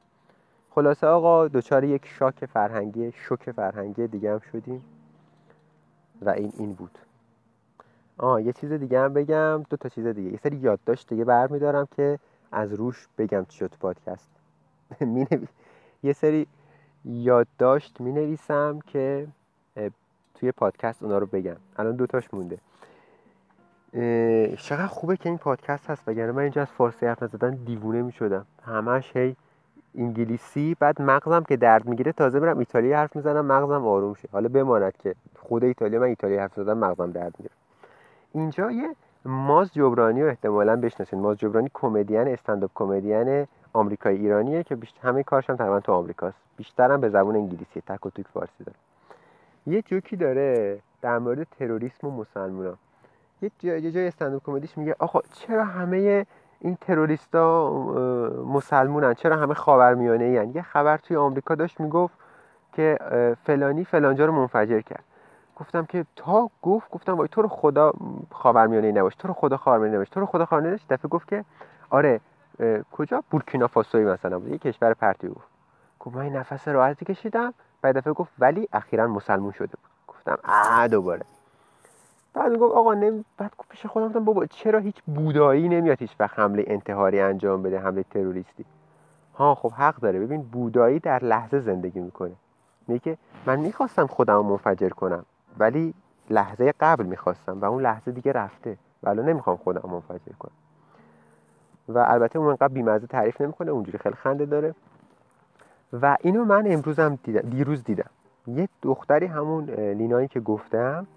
خلاصه 0.69 1.07
آقا 1.07 1.47
دوچار 1.47 1.83
یک 1.83 2.05
شاک 2.05 2.45
فرهنگی 2.45 3.11
شوک 3.11 3.51
فرهنگی 3.51 4.07
دیگه 4.07 4.31
هم 4.33 4.39
شدیم. 4.39 4.83
و 6.21 6.29
این 6.29 6.53
این 6.57 6.73
بود. 6.73 6.97
آه 8.17 8.43
یه 8.43 8.53
چیز 8.53 8.71
دیگه 8.71 8.99
هم 8.99 9.13
بگم 9.13 9.63
دو 9.69 9.77
تا 9.77 9.89
چیز 9.89 10.07
دیگه. 10.07 10.31
یه 10.31 10.37
سری 10.37 10.57
یادداشت 10.57 11.09
دیگه 11.09 11.25
برمیدارم 11.25 11.87
که 11.95 12.19
از 12.51 12.73
روش 12.73 13.07
بگم 13.17 13.45
چی 13.49 13.57
شد 13.57 13.73
پادکست. 13.79 14.29
یه 16.03 16.13
سری 16.13 16.47
یادداشت 17.05 18.01
می 18.01 18.11
نویسم 18.11 18.79
که 18.87 19.27
توی 20.35 20.51
پادکست 20.51 21.03
اونا 21.03 21.17
رو 21.17 21.25
بگم. 21.25 21.57
الان 21.77 21.95
دوتاش 21.95 22.33
مونده. 22.33 22.57
چقدر 24.55 24.87
خوبه 24.87 25.17
که 25.17 25.29
این 25.29 25.37
پادکست 25.37 25.89
هست 25.89 26.03
وگرنه 26.07 26.31
من 26.31 26.41
اینجا 26.41 26.61
از 26.61 26.67
فارسی 26.67 27.05
حرف 27.05 27.23
نزدن 27.23 27.55
دیوونه 27.55 28.01
می 28.01 28.11
شدم. 28.11 28.45
همش 28.65 29.15
هی 29.15 29.35
انگلیسی 29.95 30.75
بعد 30.79 31.01
مغزم 31.01 31.43
که 31.43 31.57
درد 31.57 31.85
می‌گیره 31.85 32.11
تازه 32.11 32.39
میرم 32.39 32.59
ایتالیایی 32.59 32.93
حرف 32.93 33.15
می‌زنم 33.15 33.45
مغزم 33.45 33.87
آروم 33.87 34.13
شه. 34.13 34.29
حالا 34.31 34.49
بماند 34.49 34.97
که 34.97 35.15
خود 35.39 35.63
ایتالیا 35.63 35.99
من 35.99 36.05
ایتالیایی 36.05 36.41
حرف 36.41 36.53
زدم 36.55 36.77
مغزم 36.77 37.11
درد 37.11 37.35
می‌گیره. 37.39 37.55
اینجا 38.33 38.71
یه 38.71 38.95
ماز 39.25 39.73
جبرانی 39.73 40.23
رو 40.23 40.29
احتمالا 40.29 40.75
بشناسید 40.75 41.19
ماز 41.19 41.37
جبرانی 41.37 41.69
کمدین 41.73 42.27
استنداپ 42.27 42.71
کمدین 42.75 43.47
آمریکایی 43.73 44.17
ایرانیه 44.19 44.63
که 44.63 44.75
بیشتر 44.75 45.07
همه 45.07 45.23
کارش 45.23 45.49
هم 45.49 45.55
تقریبا 45.55 45.79
تو 45.79 45.91
آمریکاست. 45.91 46.37
بیشترم 46.57 47.01
به 47.01 47.09
زبان 47.09 47.35
انگلیسی 47.35 47.81
تک 47.81 48.05
و 48.05 48.09
توک 48.09 48.27
فارسی 48.27 48.63
داره. 48.63 48.77
یه 49.67 49.81
جوکی 49.81 50.15
داره 50.15 50.79
در 51.01 51.19
مورد 51.19 51.47
تروریسم 51.59 52.07
و 52.07 52.11
مسلمونا. 52.11 52.73
یه 53.41 53.51
جای, 53.59 53.91
جای 53.91 54.07
استنداپ 54.07 54.43
کمدیش 54.45 54.77
میگه 54.77 54.95
آقا 54.99 55.19
چرا 55.33 55.63
همه 55.63 56.25
این 56.61 56.77
تروریستا 56.81 57.69
مسلمونن. 58.45 59.13
چرا 59.13 59.35
همه 59.35 59.53
خاورمیانه 59.53 60.23
این 60.23 60.55
یه 60.55 60.61
خبر 60.61 60.97
توی 60.97 61.17
آمریکا 61.17 61.55
داشت 61.55 61.79
می‌گفت 61.79 62.13
که 62.73 62.97
فلانی 63.45 63.85
فلانجا 63.85 64.25
رو 64.25 64.31
منفجر 64.31 64.81
کرد. 64.81 65.03
گفتم 65.55 65.85
که 65.85 66.05
تا؟ 66.15 66.49
گفت 66.61 66.89
گفتم 66.91 67.15
وای 67.15 67.27
تو 67.27 67.41
رو 67.41 67.47
خدا 67.47 67.93
خاورمیانه 68.31 68.91
نباش 68.91 69.15
تو 69.15 69.27
رو 69.27 69.33
خدا 69.33 69.57
خاورمیانه 69.57 69.95
نباش. 69.95 70.09
تو 70.09 70.19
رو 70.19 70.25
خدا 70.25 70.45
خاورمیانه 70.45 70.75
نباش. 70.75 70.85
دفعه 70.89 71.09
گفت 71.09 71.27
که 71.27 71.45
آره 71.89 72.19
کجا؟ 72.91 73.23
بورکینا 73.31 73.67
فاسوی 73.67 74.05
مثلا 74.05 74.39
بود. 74.39 74.49
یه 74.49 74.57
کشور 74.57 74.93
پرتی 74.93 75.27
گفت 75.27 75.47
گفت 75.99 76.15
من 76.15 76.29
نفس 76.29 76.67
راحتی 76.67 77.05
کشیدم. 77.05 77.53
بعد 77.81 77.97
دفعه 77.97 78.13
گفت 78.13 78.31
ولی 78.39 78.69
اخیرا 78.73 79.07
مسلمون 79.07 79.51
شده 79.51 79.67
بود. 79.67 79.89
گفتم 80.07 80.37
آ 80.81 80.87
دوباره. 80.87 81.25
بعد 82.33 82.57
گفت 82.57 82.75
آقا 82.75 82.93
نمی 82.93 83.25
بعد 83.37 83.51
پیش 83.69 83.85
خودم 83.85 84.07
گفتم 84.07 84.25
بابا 84.25 84.45
چرا 84.45 84.79
هیچ 84.79 84.95
بودایی 85.07 85.69
نمیاد 85.69 85.99
هیچ 85.99 86.15
وقت 86.19 86.39
حمله 86.39 86.63
انتحاری 86.67 87.19
انجام 87.19 87.63
بده 87.63 87.79
حمله 87.79 88.03
تروریستی؟ 88.03 88.65
ها 89.35 89.55
خب 89.55 89.71
حق 89.71 89.95
داره. 89.95 90.19
ببین 90.19 90.41
بودایی 90.41 90.99
در 90.99 91.23
لحظه 91.23 91.59
زندگی 91.59 91.99
می‌کنه. 91.99 92.35
میگه 92.87 93.17
من 93.45 93.59
می‌خواستم 93.59 94.07
خودم 94.07 94.45
منفجر 94.45 94.89
کنم 94.89 95.25
ولی 95.59 95.93
لحظه 96.29 96.73
قبل 96.79 97.05
می‌خواستم 97.05 97.61
و 97.61 97.65
اون 97.65 97.81
لحظه 97.81 98.11
دیگه 98.11 98.31
رفته 98.31 98.77
ولی 99.03 99.21
نمی‌خوام 99.21 99.57
خودم 99.57 99.89
منفجر 99.89 100.33
کنم. 100.39 100.51
و 101.89 101.97
البته 101.97 102.39
اون 102.39 102.47
انقدر 102.47 102.67
بیمزه 102.67 103.07
تعریف 103.07 103.41
نمی‌کنه 103.41 103.71
اونجوری 103.71 103.97
خیلی 103.97 104.15
خنده 104.15 104.45
داره. 104.45 104.75
و 105.93 106.17
اینو 106.21 106.45
من 106.45 106.63
امروزم 106.67 107.19
دیدم 107.23 107.49
دیروز 107.49 107.83
دیدم. 107.83 108.09
یه 108.47 108.69
دختری 108.81 109.25
همون 109.25 109.69
لینایی 109.69 110.27
که 110.27 110.39
گفتم 110.39 111.07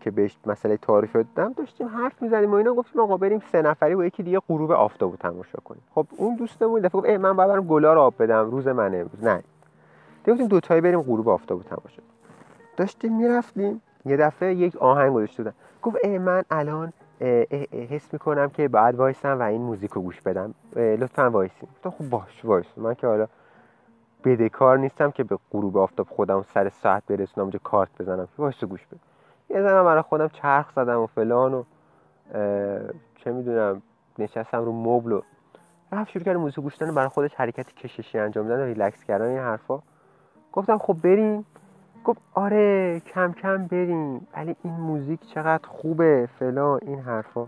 که 0.00 0.10
بهش 0.10 0.36
مسئله 0.46 0.76
تعارف 0.76 1.16
دادم 1.16 1.52
داشتیم 1.52 1.88
حرف 1.88 2.22
می‌زدیم 2.22 2.50
و 2.50 2.54
اینا 2.54 2.74
گفتیم 2.74 3.02
آقا 3.02 3.16
بریم 3.16 3.42
سه 3.52 3.62
نفری 3.62 3.94
و 3.94 4.04
یکی 4.04 4.22
دیگه 4.22 4.40
غروب 4.48 4.72
آفتابو 4.72 5.16
تماشا 5.16 5.58
کنیم. 5.64 5.82
خب 5.94 6.06
اون 6.16 6.36
دوستمون 6.36 6.80
دفعه 6.80 7.00
گفت 7.00 7.10
من 7.10 7.36
باید 7.36 7.48
برم 7.48 7.66
گلا 7.66 7.94
رو 7.94 8.00
آب 8.00 8.14
بدم 8.18 8.50
روز 8.50 8.68
من 8.68 8.94
امروز 8.94 9.24
نه. 9.24 9.42
گفتیم 10.28 10.46
دو 10.46 10.60
تایی 10.60 10.80
بریم 10.80 11.02
غروب 11.02 11.28
آفتابو 11.28 11.62
تماشا 11.62 12.02
داشتیم 12.76 13.16
می‌رفتیم. 13.16 13.82
یه 14.06 14.16
دفعه 14.16 14.54
یک 14.54 14.76
آهنگ 14.76 15.12
گذاشته 15.12 15.42
بودن. 15.42 15.56
گفت 15.82 15.96
ای 16.04 16.18
من 16.18 16.42
الان 16.50 16.92
حس 17.90 18.12
می‌کنم 18.12 18.50
که 18.50 18.68
بعد 18.68 18.94
وایسم 18.94 19.38
و 19.38 19.42
این 19.42 19.62
موزیک 19.62 19.90
گوش 19.90 20.20
بدم. 20.20 20.54
لطفا 20.76 21.30
وایسیم 21.30 21.68
تو 21.82 21.90
خب 21.90 22.08
باش 22.10 22.44
وایس 22.44 22.66
من 22.76 22.94
که 22.94 23.06
حالا 23.06 23.26
بدهکار 24.24 24.78
نیستم 24.78 25.10
که 25.10 25.24
به 25.24 25.38
غروب 25.52 25.76
آفتاب 25.76 26.06
خودم 26.10 26.42
سر 26.42 26.68
ساعت 26.68 27.02
برسونم 27.06 27.44
اونجا 27.44 27.60
کارت 27.64 27.90
بزنم. 27.98 28.28
وایس 28.38 28.64
گوش 28.64 28.86
بدم 28.86 29.00
یه 29.50 29.62
زنم 29.62 29.84
برای 29.84 30.02
خودم 30.02 30.28
چرخ 30.28 30.72
زدم 30.72 31.00
و 31.00 31.06
فلان 31.06 31.54
و 31.54 31.64
چه 33.16 33.32
می‌دونم 33.32 33.82
نشستم 34.18 34.64
رو 34.64 34.72
مبل 34.72 35.12
و 35.12 35.20
رفت 35.92 36.10
شروع 36.10 36.24
کرد 36.24 36.36
موزیک 36.36 36.60
گوش 36.60 36.76
دادن 36.76 36.94
برای 36.94 37.08
خودش 37.08 37.34
حرکت 37.34 37.74
کششی 37.74 38.18
انجام 38.18 38.48
دادن 38.48 38.62
و 38.62 38.64
ریلکس 38.64 39.04
کردن 39.04 39.24
این 39.24 39.38
حرفا. 39.38 39.78
گفتم 40.52 40.78
خب 40.78 40.96
بریم. 41.02 41.46
گفت 42.04 42.20
آره 42.34 43.00
کم 43.00 43.32
کم 43.32 43.66
بریم. 43.66 44.26
ولی 44.36 44.56
این 44.62 44.74
موزیک 44.74 45.20
چقدر 45.26 45.68
خوبه 45.68 46.28
فلان 46.38 46.80
این 46.82 46.98
حرفا. 46.98 47.46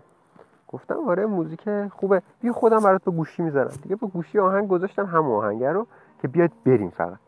گفتم 0.68 1.08
آره 1.08 1.26
موزیک 1.26 1.88
خوبه. 1.88 2.22
بیا 2.40 2.52
خودم 2.52 2.80
برات 2.80 3.04
به 3.04 3.10
گوشی 3.10 3.42
می‌زنم 3.42 3.70
دیگه 3.82 3.96
به 3.96 4.06
گوشی 4.06 4.38
آهنگ 4.38 4.68
گذاشتم 4.68 5.06
هم 5.06 5.30
آهنگ 5.30 5.64
رو 5.64 5.86
که 6.22 6.28
بیاد 6.28 6.50
بریم 6.66 6.90
فقط. 6.90 7.18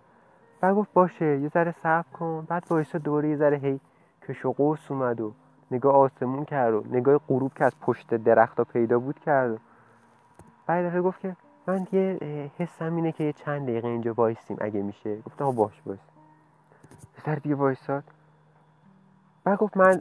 بعد 0.60 0.74
گفت 0.74 0.92
باشه 0.92 1.40
یه 1.40 1.48
ذره 1.48 1.74
صبر 1.82 2.04
کن. 2.12 2.46
بعد 2.48 2.64
وایسا 2.70 2.98
دوره 2.98 3.28
یه 3.28 3.36
ذره 3.36 3.56
کش 3.56 3.80
و 4.44 4.52
قوس 4.52 4.90
اومد 4.90 5.20
و 5.20 5.32
نگاه 5.70 5.94
آسمون 5.94 6.44
کرد 6.44 6.74
و 6.74 6.84
نگاه 6.90 7.20
غروب 7.28 7.54
که 7.54 7.64
از 7.64 7.80
پشت 7.80 8.14
درخت 8.14 8.60
پیدا 8.60 8.98
بود 8.98 9.18
کرد 9.18 9.50
و 9.50 9.58
بعد 10.66 10.86
دفعه 10.86 11.00
گفت 11.00 11.20
که 11.20 11.36
من 11.66 11.86
یه 11.92 12.18
حسم 12.58 12.96
اینه 12.96 13.12
که 13.12 13.32
چند 13.32 13.62
دقیقه 13.62 13.88
اینجا 13.88 14.14
وایسیم 14.14 14.56
اگه 14.60 14.82
میشه. 14.82 15.20
گفتم 15.20 15.50
باش 15.50 15.82
باش. 15.86 15.98
سر 17.24 17.34
دیگه 17.34 17.54
وایساد. 17.54 18.04
بعد 19.44 19.58
گفت 19.58 19.76
من 19.76 20.00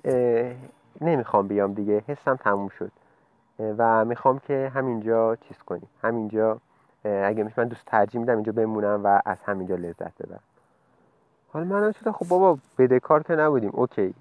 نمی‌خوام 1.02 1.48
بیام 1.48 1.74
دیگه 1.74 2.04
حسم 2.08 2.36
تموم 2.36 2.70
شد. 2.70 2.92
و 3.60 4.06
می‌خوام 4.06 4.40
که 4.40 4.72
همینجا 4.76 5.36
چیز 5.36 5.58
کنیم. 5.58 5.88
همینجا 6.04 6.60
اگه 7.04 7.44
میشه 7.44 7.62
من 7.62 7.68
دوست 7.68 7.86
ترجیح 7.86 8.22
میدم 8.22 8.34
اینجا 8.34 8.52
بمونم 8.52 9.02
و 9.04 9.22
از 9.26 9.38
همینجا 9.46 9.76
لذت 9.76 10.22
ببرم. 10.22 10.44
حالا 11.54 11.66
منم 11.66 11.92
شده 11.92 12.12
خب 12.12 12.28
بابا 12.28 12.58
بدهکار 12.78 13.24
که 13.24 13.36
نبودیم. 13.36 13.72
OK. 13.74 14.14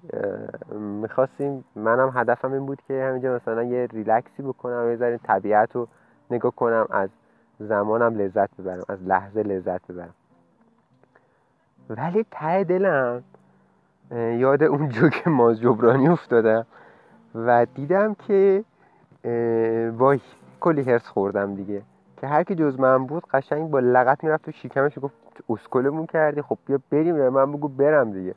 می‌خواستیم 0.71 1.63
منم 1.75 2.11
هدفم 2.15 2.53
این 2.53 2.65
بود 2.65 2.81
که 2.87 3.03
همینجا 3.03 3.35
مثلا 3.35 3.63
یه 3.63 3.87
ریلکسی 3.93 4.43
بکنم 4.43 4.89
یه 4.89 4.95
ذره 4.95 5.17
طبیعت 5.17 5.75
رو 5.75 5.87
نگاه 6.31 6.51
کنم 6.51 6.87
از 6.89 7.09
زمانم 7.59 8.17
لذت 8.17 8.49
ببرم 8.57 8.83
از 8.89 9.03
لحظه 9.03 9.43
لذت 9.43 9.87
ببرم. 9.87 10.13
ولی 11.89 12.25
ته 12.31 12.63
دلم 12.63 13.23
یاد 14.11 14.63
اون 14.63 14.89
جوک 14.89 15.27
ماز 15.27 15.59
جبرانی 15.59 16.07
افتادم 16.07 16.65
و 17.35 17.65
دیدم 17.75 18.13
که 18.13 18.63
وای 19.97 20.19
کلی 20.59 20.81
هرس 20.81 21.07
خوردم 21.07 21.55
دیگه. 21.55 21.81
که 22.17 22.27
هر 22.27 22.43
کی 22.43 22.55
جز 22.55 22.79
من 22.79 23.05
بود 23.05 23.23
قشنگ 23.33 23.69
با 23.69 23.79
لغت 23.79 24.23
می‌رفت 24.23 24.47
و 24.47 24.51
شیکمش 24.51 24.99
گفت 25.01 25.22
اسکلمون 25.49 26.05
کردی. 26.05 26.41
خب 26.41 26.57
بیا 26.65 26.79
بریم 26.89 27.17
یا 27.17 27.29
من 27.29 27.51
بگو 27.51 27.67
برم 27.67 28.11
دیگه. 28.11 28.35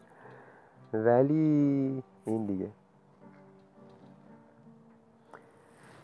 ولی 0.93 2.03
این 2.25 2.47
دیگه. 2.47 2.69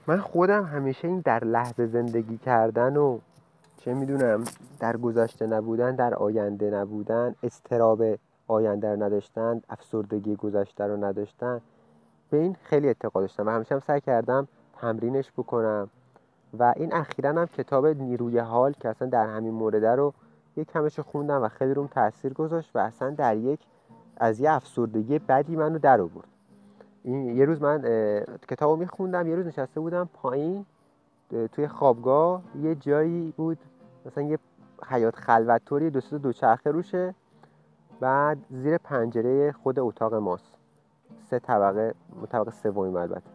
من 0.07 0.17
خودم 0.17 0.65
همیشه 0.65 1.09
این 1.09 1.21
در 1.21 1.45
لحظه 1.45 1.87
زندگی 1.87 2.39
کردن 2.39 2.97
و 2.97 3.19
چه 3.77 3.95
می‌دونم 3.95 4.45
در 4.81 4.97
گذشته 4.97 5.47
نبودن 5.47 5.95
در 5.95 6.15
آینده 6.15 6.71
نبودن 6.71 7.35
استراب 7.43 8.03
آینده 8.49 8.91
رو 8.95 9.03
نداشتن 9.03 9.63
افسردگی 9.71 10.37
گذشته 10.37 10.87
رو 10.87 11.05
نداشتن 11.05 11.61
به 12.31 12.37
این 12.37 12.57
خیلی 12.65 12.87
اعتقاد 12.87 13.23
داشتم. 13.23 13.47
و 13.47 13.51
همیشه 13.51 13.75
هم 13.75 13.81
سعی 13.87 14.01
کردم 14.01 14.49
تمرینش 14.77 15.33
بکنم. 15.33 15.91
و 16.59 16.75
این 16.77 16.95
اخیرا 16.95 17.31
هم 17.31 17.47
کتاب 17.47 17.87
نیروی 17.87 18.39
حال 18.39 18.73
که 18.73 18.89
اصلا 18.89 19.09
در 19.09 19.27
همین 19.27 19.55
مورد 19.55 19.85
رو 19.85 20.15
یک 20.57 20.69
کمش 20.69 21.01
خوندم 21.01 21.43
و 21.43 21.49
خیلی 21.49 21.75
روم 21.75 21.87
تاثیر 21.87 22.33
گذاشت 22.33 22.77
و 22.77 22.79
اصلا 22.79 23.11
در 23.11 23.37
یک 23.37 23.61
از 24.17 24.41
یه 24.41 24.53
افسردگی 24.53 25.19
بدی 25.19 25.57
منو 25.57 25.79
در 25.79 26.01
آورد. 26.01 26.29
این 27.05 27.37
یه 27.37 27.45
روز 27.45 27.63
من 27.63 27.83
کتابو 28.49 28.77
میخوندم 28.77 29.29
یه 29.29 29.37
روز 29.37 29.47
نشسته 29.47 29.81
بودم 29.81 30.09
پایین 30.15 30.67
توی 31.53 31.69
خوابگاه 31.69 32.43
یه 32.63 32.75
جایی 32.75 33.35
بود 33.37 33.59
مثلا 34.07 34.25
یه 34.25 34.39
حیات 34.87 35.17
خلوتوری 35.17 35.91
دو 35.91 36.01
دو 36.01 36.19
دوچرخه 36.19 36.71
روشه 36.71 37.15
بعد 38.01 38.39
زیر 38.51 38.79
پنجره 38.79 39.53
خود 39.53 39.79
اتاق 39.79 40.15
ماست. 40.15 40.59
سه 41.31 41.39
طبقه 41.39 41.95
طبقه 42.29 42.51
سومی 42.51 42.97
البته. 42.97 43.31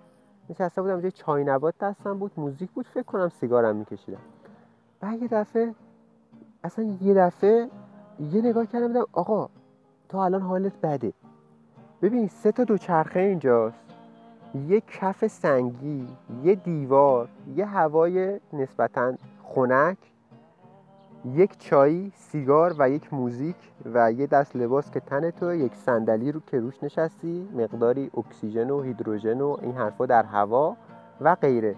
نشسته 0.49 0.81
بودم 0.81 0.99
یه 0.99 1.11
چای 1.11 1.43
نبات 1.43 1.73
دستم 1.77 2.19
بود 2.19 2.31
موزیک 2.37 2.71
بود 2.71 2.87
فکر 2.87 3.03
کنم 3.03 3.29
سیگارم 3.29 3.75
میکشیدم. 3.75 4.21
بعد 4.99 5.21
یه 5.21 5.27
دفعه 5.27 5.73
اصلا 6.63 6.97
یه 7.01 7.13
دفعه 7.13 7.69
یه 8.19 8.41
نگاه 8.41 8.65
کردم 8.65 8.87
بودم 8.87 9.05
آقا 9.13 9.49
تو 10.09 10.17
الان 10.17 10.41
حالت 10.41 10.81
بده. 10.83 11.13
ببین 12.01 12.27
سه 12.27 12.51
تا 12.51 12.63
دوچرخه 12.63 13.19
اینجاست. 13.19 13.87
یه 14.67 14.81
کف 14.81 15.27
سنگی 15.27 16.07
یه 16.43 16.55
دیوار 16.55 17.29
یه 17.55 17.65
هوای 17.65 18.39
نسبتا 18.53 19.13
خنک 19.43 19.97
یک 21.25 21.57
چای 21.59 22.11
سیگار 22.15 22.75
و 22.79 22.89
یک 22.89 23.13
موزیک 23.13 23.55
و 23.93 24.11
یه 24.11 24.27
دست 24.27 24.55
لباس 24.55 24.91
که 24.91 24.99
تن 24.99 25.29
تو 25.29 25.53
یک 25.53 25.75
صندلی 25.75 26.31
رو 26.31 26.39
که 26.47 26.59
روش 26.59 26.83
نشستی 26.83 27.49
مقداری 27.55 28.11
اکسیژن 28.17 28.69
و 28.69 28.81
هیدروژن 28.81 29.41
و 29.41 29.57
این 29.61 29.71
حرفا 29.71 30.05
در 30.05 30.23
هوا 30.23 30.77
و 31.21 31.35
غیره. 31.35 31.75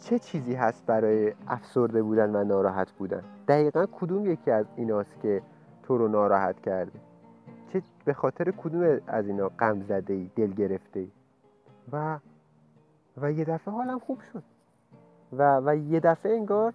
چه 0.00 0.18
چیزی 0.18 0.54
هست 0.54 0.86
برای 0.86 1.34
افسرده 1.48 2.02
بودن 2.02 2.36
و 2.36 2.44
ناراحت 2.44 2.90
بودن؟ 2.90 3.22
دقیقا 3.48 3.86
کدوم 3.86 4.26
یکی 4.26 4.50
از 4.50 4.66
ایناست 4.76 5.20
که 5.22 5.42
تو 5.82 5.98
رو 5.98 6.08
ناراحت 6.08 6.60
کرده؟ 6.60 6.98
چه 7.72 7.82
به 8.04 8.12
خاطر 8.12 8.50
کدوم 8.50 9.00
از 9.06 9.26
اینا 9.26 9.48
غم 9.48 9.82
زده 9.82 10.14
ای 10.14 10.30
دل 10.36 10.52
گرفته 10.52 11.00
ای 11.00 11.10
و 11.92 12.18
و 13.16 13.32
یه 13.32 13.44
دفعه 13.44 13.74
حالم 13.74 13.98
خوب 13.98 14.20
شد. 14.32 14.42
و 15.32 15.60
و 15.64 15.76
یه 15.76 16.00
دفعه 16.00 16.32
انگار 16.32 16.72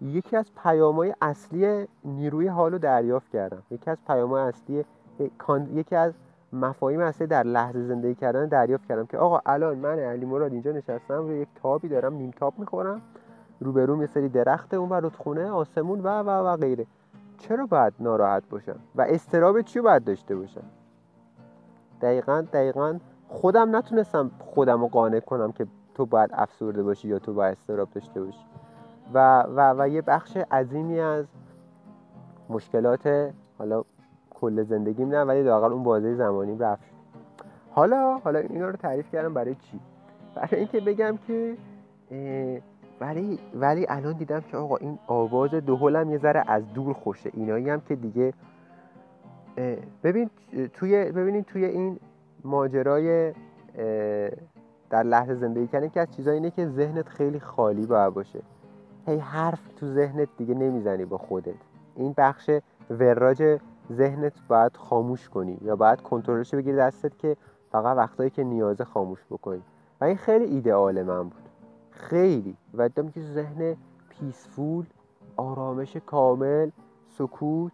یکی 0.00 0.36
از 0.36 0.46
پیامهای 0.62 1.14
اصلی 1.22 1.86
نیروی 2.04 2.46
حال 2.46 2.72
رو 2.72 2.78
دریافت 2.78 3.30
کردم. 3.30 3.62
یکی 3.70 3.90
از 3.90 3.98
پیامهای 4.06 4.42
اصلی 4.42 4.84
یکی 5.74 5.96
از 5.96 6.12
مفاهیم 6.56 7.00
اصلی 7.00 7.26
در 7.26 7.42
لحظه 7.42 7.82
زندگی 7.82 8.14
کردن 8.14 8.46
دریافت 8.46 8.86
کردم 8.86 9.06
که 9.06 9.18
آقا 9.18 9.40
الان 9.46 9.78
من 9.78 9.98
علی 9.98 10.26
مراد 10.26 10.52
اینجا 10.52 10.72
نشستم 10.72 11.14
روی 11.14 11.38
یک 11.38 11.48
تابی 11.54 11.88
دارم 11.88 12.14
نیم 12.14 12.30
تاب 12.30 12.54
می‌خورم. 12.58 13.02
روبروم 13.60 14.00
یه 14.00 14.06
سری 14.06 14.28
درخت 14.28 14.74
اون 14.74 14.88
و 14.88 15.10
خونه 15.10 15.50
آسمون 15.50 16.00
و 16.00 16.08
و 16.08 16.30
و 16.30 16.56
غیره. 16.56 16.86
چرا 17.38 17.66
باید 17.66 17.92
ناراحت 18.00 18.48
باشم؟ 18.48 18.78
و 18.94 19.02
استراب 19.02 19.60
چی 19.60 19.80
باید 19.80 20.04
داشته 20.04 20.36
باشم؟ 20.36 20.64
دقیقا 22.02 22.44
دقیقا 22.52 22.98
خودم 23.28 23.76
نتونستم 23.76 24.30
خودم 24.38 24.80
رو 24.80 24.88
قانع 24.88 25.20
کنم 25.20 25.52
که 25.52 25.66
تو 25.94 26.06
باید 26.06 26.30
افسرده 26.32 26.82
باشی 26.82 27.08
یا 27.08 27.18
تو 27.18 27.34
باید 27.34 27.52
استراب 27.52 27.88
داشته 27.90 28.22
باشی. 28.22 28.44
و, 29.14 29.42
و, 29.42 29.82
و 29.82 29.88
یه 29.88 30.02
بخش 30.02 30.36
عظیمی 30.36 31.00
از 31.00 31.26
مشکلات 32.48 33.32
حالا 33.58 33.84
کل 34.40 34.62
زندگیم 34.62 35.08
نه 35.08 35.22
ولی 35.22 35.42
لاقل 35.42 35.72
اون 35.72 35.82
بازه 35.82 36.14
زمانی 36.14 36.58
رفت. 36.58 36.82
حالا 37.70 38.18
حالا 38.24 38.38
اینا 38.38 38.68
رو 38.68 38.76
تعریف 38.76 39.10
کردم 39.12 39.34
برای 39.34 39.54
چی؟ 39.54 39.80
برای 40.34 40.56
اینکه 40.56 40.80
بگم 40.80 41.18
که 41.26 41.56
ولی 43.00 43.38
ولی 43.54 43.86
الان 43.88 44.12
دیدم 44.12 44.40
که 44.40 44.56
آقا 44.56 44.76
این 44.76 44.98
آواز 45.06 45.50
دهلم 45.50 46.10
یه 46.10 46.18
ذره 46.18 46.44
از 46.46 46.72
دور 46.74 46.92
خوشه. 46.92 47.30
اینایی 47.34 47.70
هم 47.70 47.80
که 47.80 47.96
دیگه 47.96 48.32
ببین 50.04 50.30
توی 50.72 51.04
ببینید 51.04 51.44
توی 51.44 51.64
این 51.64 51.98
ماجرای 52.44 53.32
در 54.90 55.02
لحظه 55.02 55.34
زندگی 55.34 55.66
کردن 55.66 55.88
که 55.88 56.00
از 56.00 56.10
چیزایی 56.16 56.36
اینه 56.36 56.50
که 56.50 56.66
ذهنت 56.66 57.08
خیلی 57.08 57.40
خالی 57.40 57.86
باید 57.86 58.14
باشه. 58.14 58.40
هی 59.06 59.18
حرف 59.18 59.68
تو 59.76 59.86
ذهنت 59.86 60.28
دیگه 60.38 60.54
نمی‌زنی 60.54 61.04
با 61.04 61.18
خودت. 61.18 61.54
این 61.96 62.14
بخش 62.16 62.50
وراج 62.90 63.58
ذهنت 63.92 64.32
باید 64.48 64.76
خاموش 64.76 65.28
کنی 65.28 65.58
یا 65.62 65.76
باید 65.76 66.00
کنترلش 66.00 66.54
بگیری 66.54 66.76
دستت 66.76 67.18
که 67.18 67.36
فقط 67.72 67.96
وقتایی 67.96 68.30
که 68.30 68.44
نیازه 68.44 68.84
خاموش 68.84 69.24
بکنی. 69.30 69.62
و 70.00 70.04
این 70.04 70.16
خیلی 70.16 70.44
ایدئال 70.44 71.02
من 71.02 71.22
بود. 71.22 71.48
خیلی. 71.90 72.56
و 72.74 72.88
دیدم 72.88 73.08
که 73.08 73.20
ذهن 73.20 73.76
peaceful 74.08 74.86
آرامش 75.36 75.96
کامل 75.96 76.70
سکوت 77.18 77.72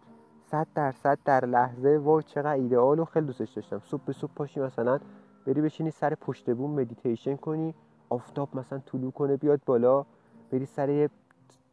صد 0.51 0.67
درصد 0.75 1.17
در 1.25 1.45
لحظه. 1.45 1.97
وای 1.97 2.23
چقدر 2.23 2.53
ایدئال 2.53 2.99
و 2.99 3.05
خیلی 3.05 3.25
دوستش 3.25 3.53
داشتم. 3.53 3.81
صبح 3.85 4.01
به 4.05 4.13
صبح 4.13 4.31
پاشی 4.35 4.59
مثلا 4.59 4.99
بری 5.47 5.61
بشینی 5.61 5.91
سر 5.91 6.15
پشت 6.15 6.49
بوم 6.49 6.71
مدیتیشن 6.71 7.35
کنی 7.35 7.75
آفتاب 8.09 8.49
مثلا 8.53 8.79
طلوع 8.79 9.11
کنه 9.11 9.37
بیاد 9.37 9.61
بالا. 9.65 10.05
بری 10.51 10.65
سر 10.65 10.89
یه 10.89 11.09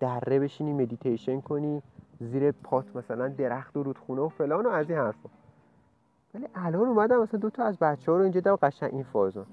دره 0.01 0.39
بشینی 0.39 0.73
مدیتیشن 0.73 1.41
کنی. 1.41 1.83
زیر 2.21 2.53
پات 2.53 2.97
مثلا 2.97 3.29
درخت 3.29 3.77
و 3.77 3.83
رودخونه 3.83 4.21
و 4.21 4.29
فلان 4.29 4.67
و 4.67 4.69
از 4.69 4.91
این 4.91 4.99
حرفا. 4.99 5.29
ولی 6.35 6.49
الان 6.55 6.89
اومدم 6.89 7.23
مثلا 7.23 7.41
دو 7.41 7.51
تا 7.51 7.65
از 7.65 7.79
بچه 7.79 8.13
ها 8.13 8.19
رو 8.19 8.23
اینجا 8.23 8.41
دم 8.41 8.57
قشنگ 8.57 8.95
این 8.95 9.03
فازون 9.03 9.47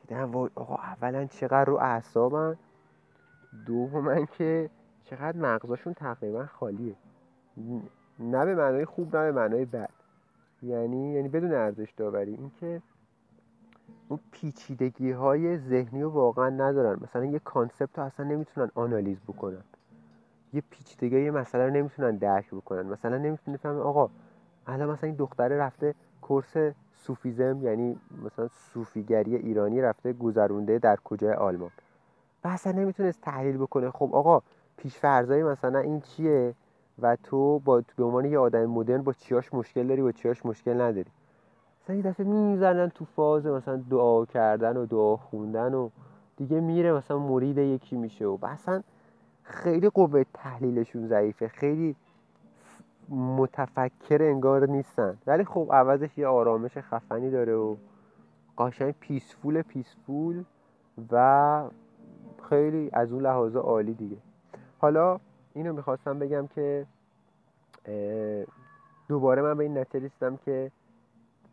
دیدم 0.00 0.32
وای 0.32 0.50
آقا 0.54 0.74
اولا 0.74 1.26
چقدر 1.26 1.64
رو 1.64 1.76
اعصابن 1.76 2.56
دوما 3.66 4.24
که 4.24 4.70
چقدر 5.04 5.36
مغزاشون 5.36 5.94
تقریبا 5.94 6.46
خالیه. 6.46 6.94
نه 8.18 8.44
به 8.44 8.54
معنای 8.54 8.84
خوب 8.84 9.16
نه 9.16 9.32
به 9.32 9.32
معنای 9.32 9.64
بد. 9.64 9.90
یعنی 10.62 11.12
یعنی 11.12 11.28
بدون 11.28 11.52
ارزش 11.52 11.92
داوری 11.96 12.34
اینکه 12.34 12.82
اون 14.08 14.20
پیچیدگی 14.32 15.10
های 15.10 15.58
ذهنی 15.58 16.02
رو 16.02 16.10
واقعا 16.10 16.48
ندارن. 16.48 16.98
مثلا 17.02 17.24
یه 17.24 17.38
کانسپت 17.38 17.98
رو 17.98 18.04
اصلا 18.04 18.26
نمی‌تونن 18.26 18.70
آنالیز 18.74 19.20
بکنن. 19.28 19.64
یه 20.52 20.62
پیچیدگی 20.70 21.20
یه 21.20 21.30
مسئله 21.30 21.66
رو 21.66 21.70
نمی‌تونن 21.70 22.16
درک 22.16 22.50
بکنن. 22.54 22.82
مثلا 22.86 23.18
نمی‌تونه 23.18 23.56
فهمه 23.56 23.80
آقا 23.80 24.10
الان 24.66 24.90
مثلا 24.90 25.06
این 25.06 25.16
دختره 25.16 25.58
رفته 25.58 25.94
کورس 26.20 26.56
صوفیزم 26.94 27.62
یعنی 27.62 27.98
مثلا 28.24 28.48
صوفیگری 28.48 29.36
ایرانی 29.36 29.80
رفته 29.80 30.12
گذرونده 30.12 30.78
در 30.78 30.96
کجای 30.96 31.32
آلمان. 31.32 31.70
و 32.44 32.48
اصلا 32.48 32.72
نمی‌تونست 32.72 33.20
تحلیل 33.20 33.56
بکنه. 33.56 33.90
خب 33.90 34.10
آقا 34.12 34.42
پیشفرزای 34.76 35.42
مثلا 35.42 35.78
این 35.78 36.00
چیه؟ 36.00 36.54
و 37.02 37.16
تو 37.16 37.58
با 37.58 37.82
به 37.96 38.04
عنوان 38.04 38.24
یه 38.24 38.38
آدم 38.38 38.66
مدرن 38.66 39.02
با 39.02 39.12
چیاش 39.12 39.54
مشکل 39.54 39.86
داری 39.86 40.02
با 40.02 40.12
چیاش 40.12 40.46
مشکل 40.46 40.80
نداری؟ 40.80 41.10
مثلا 41.84 41.96
یه 41.96 42.02
دفعه 42.02 42.26
می‌زنن 42.26 42.88
تو 42.88 43.04
فاز 43.04 43.46
مثلا 43.46 43.76
دعا 43.90 44.24
کردن 44.24 44.76
و 44.76 44.86
دعا 44.86 45.16
خوندن 45.16 45.74
و 45.74 45.90
دیگه 46.36 46.60
میره 46.60 46.92
مثلا 46.92 47.18
مرید 47.18 47.58
یکی 47.58 47.96
میشه 47.96 48.26
و 48.26 48.38
اصلا 48.42 48.82
خیلی 49.50 49.88
قوه 49.88 50.24
تحلیلشون 50.34 51.06
ضعیفه. 51.06 51.48
خیلی 51.48 51.96
متفکر 53.08 54.22
انگار 54.22 54.66
نیستن. 54.66 55.18
ولی 55.26 55.44
خب 55.44 55.68
عوضش 55.72 56.18
یه 56.18 56.26
آرامش 56.26 56.78
خفنی 56.78 57.30
داره 57.30 57.54
و 57.54 57.76
قشنگ 58.56 58.94
peaceful 59.00 59.62
peaceful 59.62 60.44
و 61.12 61.64
خیلی 62.48 62.90
از 62.92 63.12
اون 63.12 63.22
لحاظ 63.22 63.56
عالی 63.56 63.94
دیگه. 63.94 64.16
حالا 64.78 65.20
اینو 65.54 65.72
می‌خواستم 65.72 66.18
بگم 66.18 66.46
که 66.46 66.86
دوباره 69.08 69.42
من 69.42 69.56
به 69.56 69.64
این 69.64 69.78
نتیجه 69.78 70.06
رسیدم 70.06 70.36
که 70.36 70.70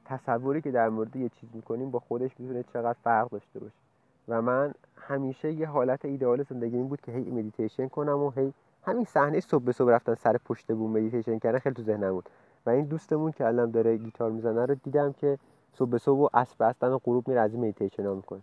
تصوری 0.05 0.61
که 0.61 0.71
در 0.71 0.89
مورد 0.89 1.15
یه 1.15 1.29
چیز 1.29 1.49
می‌کنیم 1.53 1.91
با 1.91 1.99
خودش 1.99 2.39
می‌تونه 2.39 2.63
چقدر 2.63 2.97
فرق 3.03 3.29
داشته 3.29 3.59
باشه. 3.59 3.86
و 4.27 4.41
من 4.41 4.73
همیشه 4.95 5.51
یه 5.51 5.67
حالت 5.67 6.05
ایدئال 6.05 6.43
زندگی 6.43 6.75
این 6.77 6.87
بود 6.87 7.01
که 7.01 7.11
هی 7.11 7.31
مدیتیشن 7.31 7.87
کنم 7.87 8.23
و 8.23 8.29
هی 8.29 8.53
همین 8.83 9.05
صحنه 9.05 9.39
صبح 9.39 9.63
به 9.63 9.71
صبح 9.71 9.91
رفتن 9.91 10.15
سر 10.15 10.37
پشت 10.37 10.71
بوم 10.71 10.91
مدیتیشن 10.91 11.39
کردن 11.39 11.59
خیلی 11.59 11.75
تو 11.75 11.83
ذهنم 11.83 12.11
بود. 12.11 12.29
و 12.65 12.69
این 12.69 12.85
دوستمون 12.85 13.31
که 13.31 13.45
الان 13.45 13.71
داره 13.71 13.97
گیتار 13.97 14.31
می‌زنه 14.31 14.65
رو 14.65 14.75
دیدم 14.75 15.13
که 15.13 15.37
صبح 15.73 15.89
به 15.89 15.97
صبح 15.97 16.19
و 16.19 16.27
عصر 16.33 16.65
هستن 16.65 16.87
و 16.87 16.99
غروب 17.03 17.27
میره 17.27 17.41
از 17.41 17.55
مدیتیشن 17.55 18.05
ها 18.05 18.13
می‌کنه. 18.13 18.41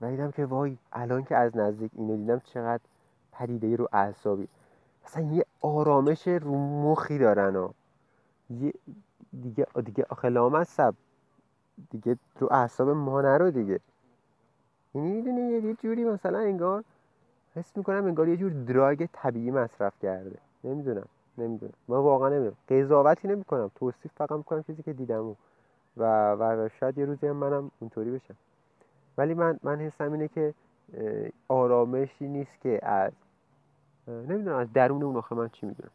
و 0.00 0.10
دیدم 0.10 0.30
که 0.30 0.46
وای 0.46 0.76
الان 0.92 1.24
که 1.24 1.36
از 1.36 1.56
نزدیک 1.56 1.90
اینو 1.94 2.16
دیدم 2.16 2.38
چقدر 2.38 2.82
پدیده 3.32 3.76
رو 3.76 3.88
اعصابی. 3.92 4.48
اصلا 5.04 5.22
یه 5.22 5.44
آرامش 5.60 6.28
رو 6.28 6.54
مخی 6.58 7.18
دارن 7.18 7.56
و 7.56 7.68
یه 8.50 8.72
دیگه 9.42 9.66
دیگه 9.84 10.06
آخه 10.08 10.64
سب 10.64 10.94
دیگه 11.90 12.16
رو 12.38 12.48
اعصاب 12.50 12.88
ما 12.88 13.22
نرو 13.22 13.50
دیگه. 13.50 13.80
یعنی 14.96 15.12
می‌دونی 15.12 15.68
یه 15.68 15.74
جوری 15.74 16.04
مثلا 16.04 16.38
انگار 16.38 16.84
حس 17.54 17.76
می‌کنم 17.76 18.04
انگار 18.04 18.28
یه 18.28 18.36
جور 18.36 18.52
دراگ 18.52 19.08
طبیعی 19.12 19.50
مصرف 19.50 19.98
کرده. 20.02 20.36
نمی‌دونم 20.64 21.06
نمی‌دونم. 21.38 21.72
من 21.88 21.96
واقعا 21.96 22.28
نمی‌دونم. 22.28 22.56
قضاوتی 22.68 23.28
نمی‌کنم. 23.28 23.70
توصیف 23.74 24.12
فقط 24.16 24.32
می‌کنم 24.32 24.62
چیزی 24.62 24.82
که 24.82 24.92
دیدم 24.92 25.36
و 25.96 26.32
و 26.34 26.68
شاید 26.80 26.98
یه 26.98 27.04
روزی 27.04 27.26
هم 27.26 27.36
منم 27.36 27.70
اونطوری 27.80 28.10
بشم. 28.10 28.34
ولی 29.18 29.34
من 29.34 29.58
من 29.62 29.80
حسم 29.80 30.12
اینه 30.12 30.28
که 30.28 30.54
آرامشی 31.48 32.28
نیست 32.28 32.60
که 32.60 32.86
از 32.86 33.12
نمی‌دونم 34.08 34.56
از 34.56 34.72
درون 34.72 35.02
اون 35.02 35.16
آخه 35.16 35.34
من 35.34 35.48
چی 35.48 35.66
می‌دونم. 35.66 35.90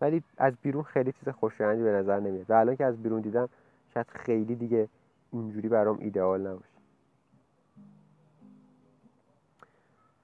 ولی 0.00 0.22
از 0.38 0.52
بیرون 0.62 0.82
خیلی 0.82 1.12
چیز 1.12 1.28
خوشایندی 1.28 1.82
به 1.82 1.90
نظر 1.92 2.20
نمیاد. 2.20 2.50
و 2.50 2.52
الان 2.52 2.76
که 2.76 2.84
از 2.84 3.02
بیرون 3.02 3.20
دیدم 3.20 3.48
شاید 3.94 4.06
خیلی 4.08 4.54
دیگه 4.54 4.88
اینجوری 5.32 5.68
برام 5.68 5.98
ایدئال 5.98 6.46
نباشه. 6.46 6.71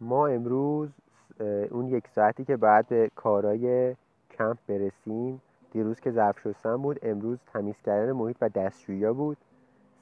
ما 0.01 0.27
امروز 0.27 0.89
اون 1.71 1.89
یک 1.89 2.09
ساعتی 2.09 2.45
که 2.45 2.57
بعد 2.57 2.89
به 2.89 3.11
کارای 3.17 3.95
کمپ 4.31 4.59
برسیم 4.69 5.43
دیروز 5.73 6.01
که 6.01 6.11
ظرف 6.11 6.41
شستن 6.41 6.77
بود 6.77 6.99
امروز 7.03 7.39
تمیز 7.53 7.83
کردن 7.87 8.13
محیط 8.13 8.37
و 8.41 8.49
دستشویی 8.49 9.07
بود. 9.13 9.37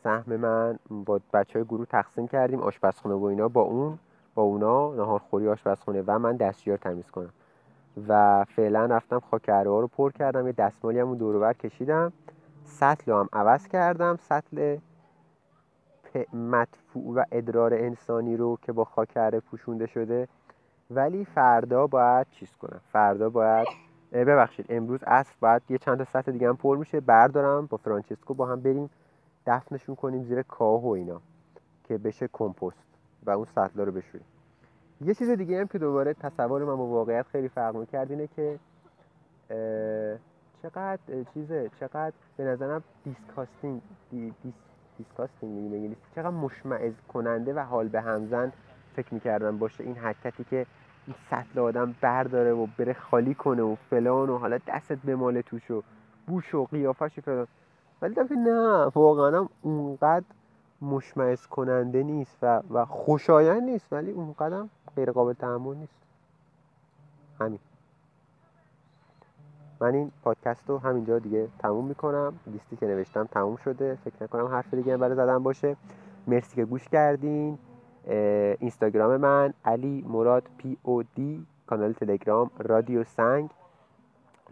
سهم 0.02 0.36
من 0.36 0.78
با 0.90 1.20
بچه 1.32 1.58
های 1.58 1.64
گروه 1.64 1.86
تقسیم 1.86 2.28
کردیم 2.28 2.60
آشپزخونه 2.60 3.14
و 3.14 3.24
اینا 3.24 3.48
با 3.48 3.60
اون 3.60 3.98
با 4.34 4.42
اونا 4.42 4.94
نهارخوری 4.94 5.48
آشپزخونه 5.48 6.02
و 6.06 6.18
من 6.18 6.36
دستشویی 6.36 6.76
رو 6.76 6.82
تمیز 6.82 7.10
کنم. 7.10 7.32
و 8.08 8.44
فعلا 8.44 8.86
رفتم 8.86 9.20
خاکره 9.20 9.70
ها 9.70 9.80
رو 9.80 9.86
پر 9.86 10.12
کردم 10.12 10.46
یه 10.46 10.52
دستمالی 10.52 10.98
هم 10.98 11.14
دور 11.14 11.52
کشیدم. 11.52 12.12
سطل 12.64 13.12
هم 13.12 13.28
عوض 13.32 13.68
کردم 13.68 14.18
سطل 14.20 14.76
مدفوع 16.32 17.14
و 17.14 17.24
ادرار 17.32 17.74
انسانی 17.74 18.36
رو 18.36 18.58
که 18.62 18.72
با 18.72 18.84
خاکره 18.84 19.40
پوشونده 19.40 19.86
شده. 19.86 20.28
ولی 20.90 21.24
فردا 21.24 21.86
باید 21.86 22.26
چیز 22.30 22.56
کنم. 22.56 22.80
فردا 22.92 23.30
باید 23.30 23.68
ببخشید 24.12 24.66
امروز 24.68 25.02
عصر 25.02 25.34
باید 25.40 25.62
یه 25.68 25.78
چند 25.78 25.98
تا 25.98 26.04
سطح 26.04 26.32
دیگه 26.32 26.48
هم 26.48 26.56
پر 26.56 26.76
میشه. 26.76 27.00
بردارم 27.00 27.66
با 27.66 27.76
فرانچسکو 27.76 28.34
با 28.34 28.46
هم 28.46 28.60
بریم 28.60 28.90
دفنشون 29.46 29.94
کنیم 29.94 30.22
زیر 30.24 30.42
کاه 30.42 30.82
و 30.82 30.88
اینا 30.88 31.20
که 31.84 31.98
بشه 31.98 32.28
کمپوست 32.32 32.86
و 33.26 33.30
اون 33.30 33.44
سطلا 33.44 33.84
رو 33.84 33.92
بشوریم. 33.92 34.26
یه 35.00 35.14
چیز 35.14 35.30
دیگه 35.30 35.60
هم 35.60 35.66
که 35.66 35.78
دوباره 35.78 36.14
تصور 36.14 36.64
من 36.64 36.76
با 36.76 36.86
واقعیت 36.86 37.26
خیلی 37.26 37.48
فرق 37.48 37.76
می‌کرد 37.76 38.10
اینه 38.10 38.26
که 38.26 38.58
چقدر 40.62 40.98
چیزه 41.34 41.70
چقدر 41.80 42.12
به 42.36 42.44
نظرم 42.44 42.82
disgusting 43.04 43.80
dis, 44.10 44.34
dis, 44.42 44.54
disgusting 44.98 45.72
انگلیسی 45.72 46.00
چقدر 46.14 46.30
مشمئز 46.30 46.94
کننده 47.08 47.54
و 47.54 47.58
حال 47.58 47.88
به 47.88 48.00
همزن 48.00 48.52
فکر 48.96 49.14
می‌کردم 49.14 49.58
باشه 49.58 49.84
این 49.84 49.96
حرکتی 49.96 50.44
که 50.44 50.66
این 51.06 51.16
سطل 51.30 51.60
آدم 51.60 51.94
برداره 52.00 52.52
و 52.52 52.66
بره 52.78 52.92
خالی 52.92 53.34
کنه 53.34 53.62
و 53.62 53.74
فلان 53.90 54.30
و 54.30 54.38
حالا 54.38 54.58
دستت 54.66 54.98
بماله 54.98 55.42
توش 55.42 55.70
و 55.70 55.82
بوش 56.26 56.54
و 56.54 56.64
قیافش 56.64 57.18
و 57.18 57.22
فلان. 57.22 57.46
ولی 58.02 58.14
دفعه 58.14 58.38
نه 58.38 58.90
واقعا 58.94 59.48
اونقدر 59.62 60.24
مشمئز 60.82 61.46
کننده 61.46 62.02
نیست 62.02 62.38
و, 62.42 62.62
و 62.70 62.84
خوشایند 62.84 63.62
نیست 63.62 63.92
ولی 63.92 64.10
اونقدر 64.10 64.64
غیر 64.96 65.12
قابل 65.12 65.32
تحمل 65.32 65.76
نیست. 65.76 65.96
همین. 67.40 67.58
من 69.80 69.94
این 69.94 70.12
پادکست 70.22 70.70
رو 70.70 70.78
همینجا 70.78 71.18
دیگه 71.18 71.48
تموم 71.58 71.84
می‌کنم. 71.84 72.34
لیستی 72.46 72.76
که 72.76 72.86
نوشتم 72.86 73.24
تموم 73.24 73.56
شده. 73.56 73.98
فکر 74.04 74.14
نکنم 74.20 74.46
حرف 74.46 74.74
دیگه 74.74 74.92
هم 74.92 75.00
برای 75.00 75.16
زدن 75.16 75.38
باشه. 75.38 75.76
مرسی 76.26 76.56
که 76.56 76.64
گوش 76.64 76.88
کردین. 76.88 77.58
اینستاگرام 78.58 79.16
من 79.16 79.54
علی 79.64 80.04
مراد 80.08 80.42
پی 80.58 80.76
او 80.82 81.02
دی 81.02 81.46
کانال 81.66 81.92
تلگرام 81.92 82.50
رادیو 82.58 83.04
سنگ. 83.04 83.50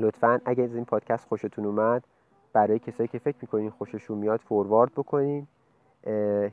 لطفا 0.01 0.41
اگه 0.45 0.63
از 0.63 0.75
این 0.75 0.85
پادکست 0.85 1.29
خوشتون 1.29 1.65
اومد 1.65 2.05
برای 2.53 2.79
کسایی 2.79 3.09
که 3.09 3.19
فکر 3.19 3.37
می‌کنین 3.43 3.71
خوششون 3.71 4.19
میاد 4.19 4.41
فوروارد 4.41 4.93
بکنین. 4.93 5.47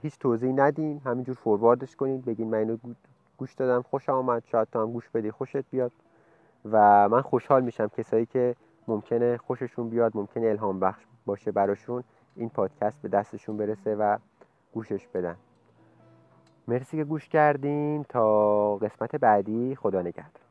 هیچ 0.02 0.20
توضیحی 0.20 0.54
ندیم 0.54 1.02
همینجور 1.06 1.36
فورواردش 1.36 1.96
کنین. 1.96 2.22
بگین 2.22 2.50
من 2.50 2.58
اینو 2.58 2.78
گوش 3.38 3.54
دادم. 3.54 3.82
خوش 3.82 4.10
آمد. 4.10 4.44
شاید 4.46 4.68
تو 4.72 4.82
هم 4.82 4.92
گوش 4.92 5.10
بدی. 5.10 5.32
خوشت 5.32 5.70
بیاد. 5.72 5.92
و 6.66 7.10
من 7.10 7.22
خوشحال 7.22 7.64
میشم 7.64 7.88
کسایی 7.88 8.26
که 8.26 8.56
ممکنه 8.88 9.38
خوششون 9.38 9.90
بیاد 9.90 10.12
ممکنه 10.16 10.48
الهام 10.48 10.80
بخش 10.80 11.04
باشه 11.26 11.52
براشون 11.52 12.04
این 12.36 12.50
پادکست 12.50 13.02
به 13.02 13.10
دستشون 13.10 13.58
برسه 13.58 13.96
و 13.96 14.18
گوشش 14.74 15.08
بدن. 15.08 15.36
مرسی 16.68 16.98
که 16.98 17.04
گوش 17.04 17.30
کردین. 17.30 18.04
تا 18.04 18.76
قسمت 18.76 19.16
بعدی 19.16 19.76
خدا 19.76 20.02
نگهدار. 20.02 20.51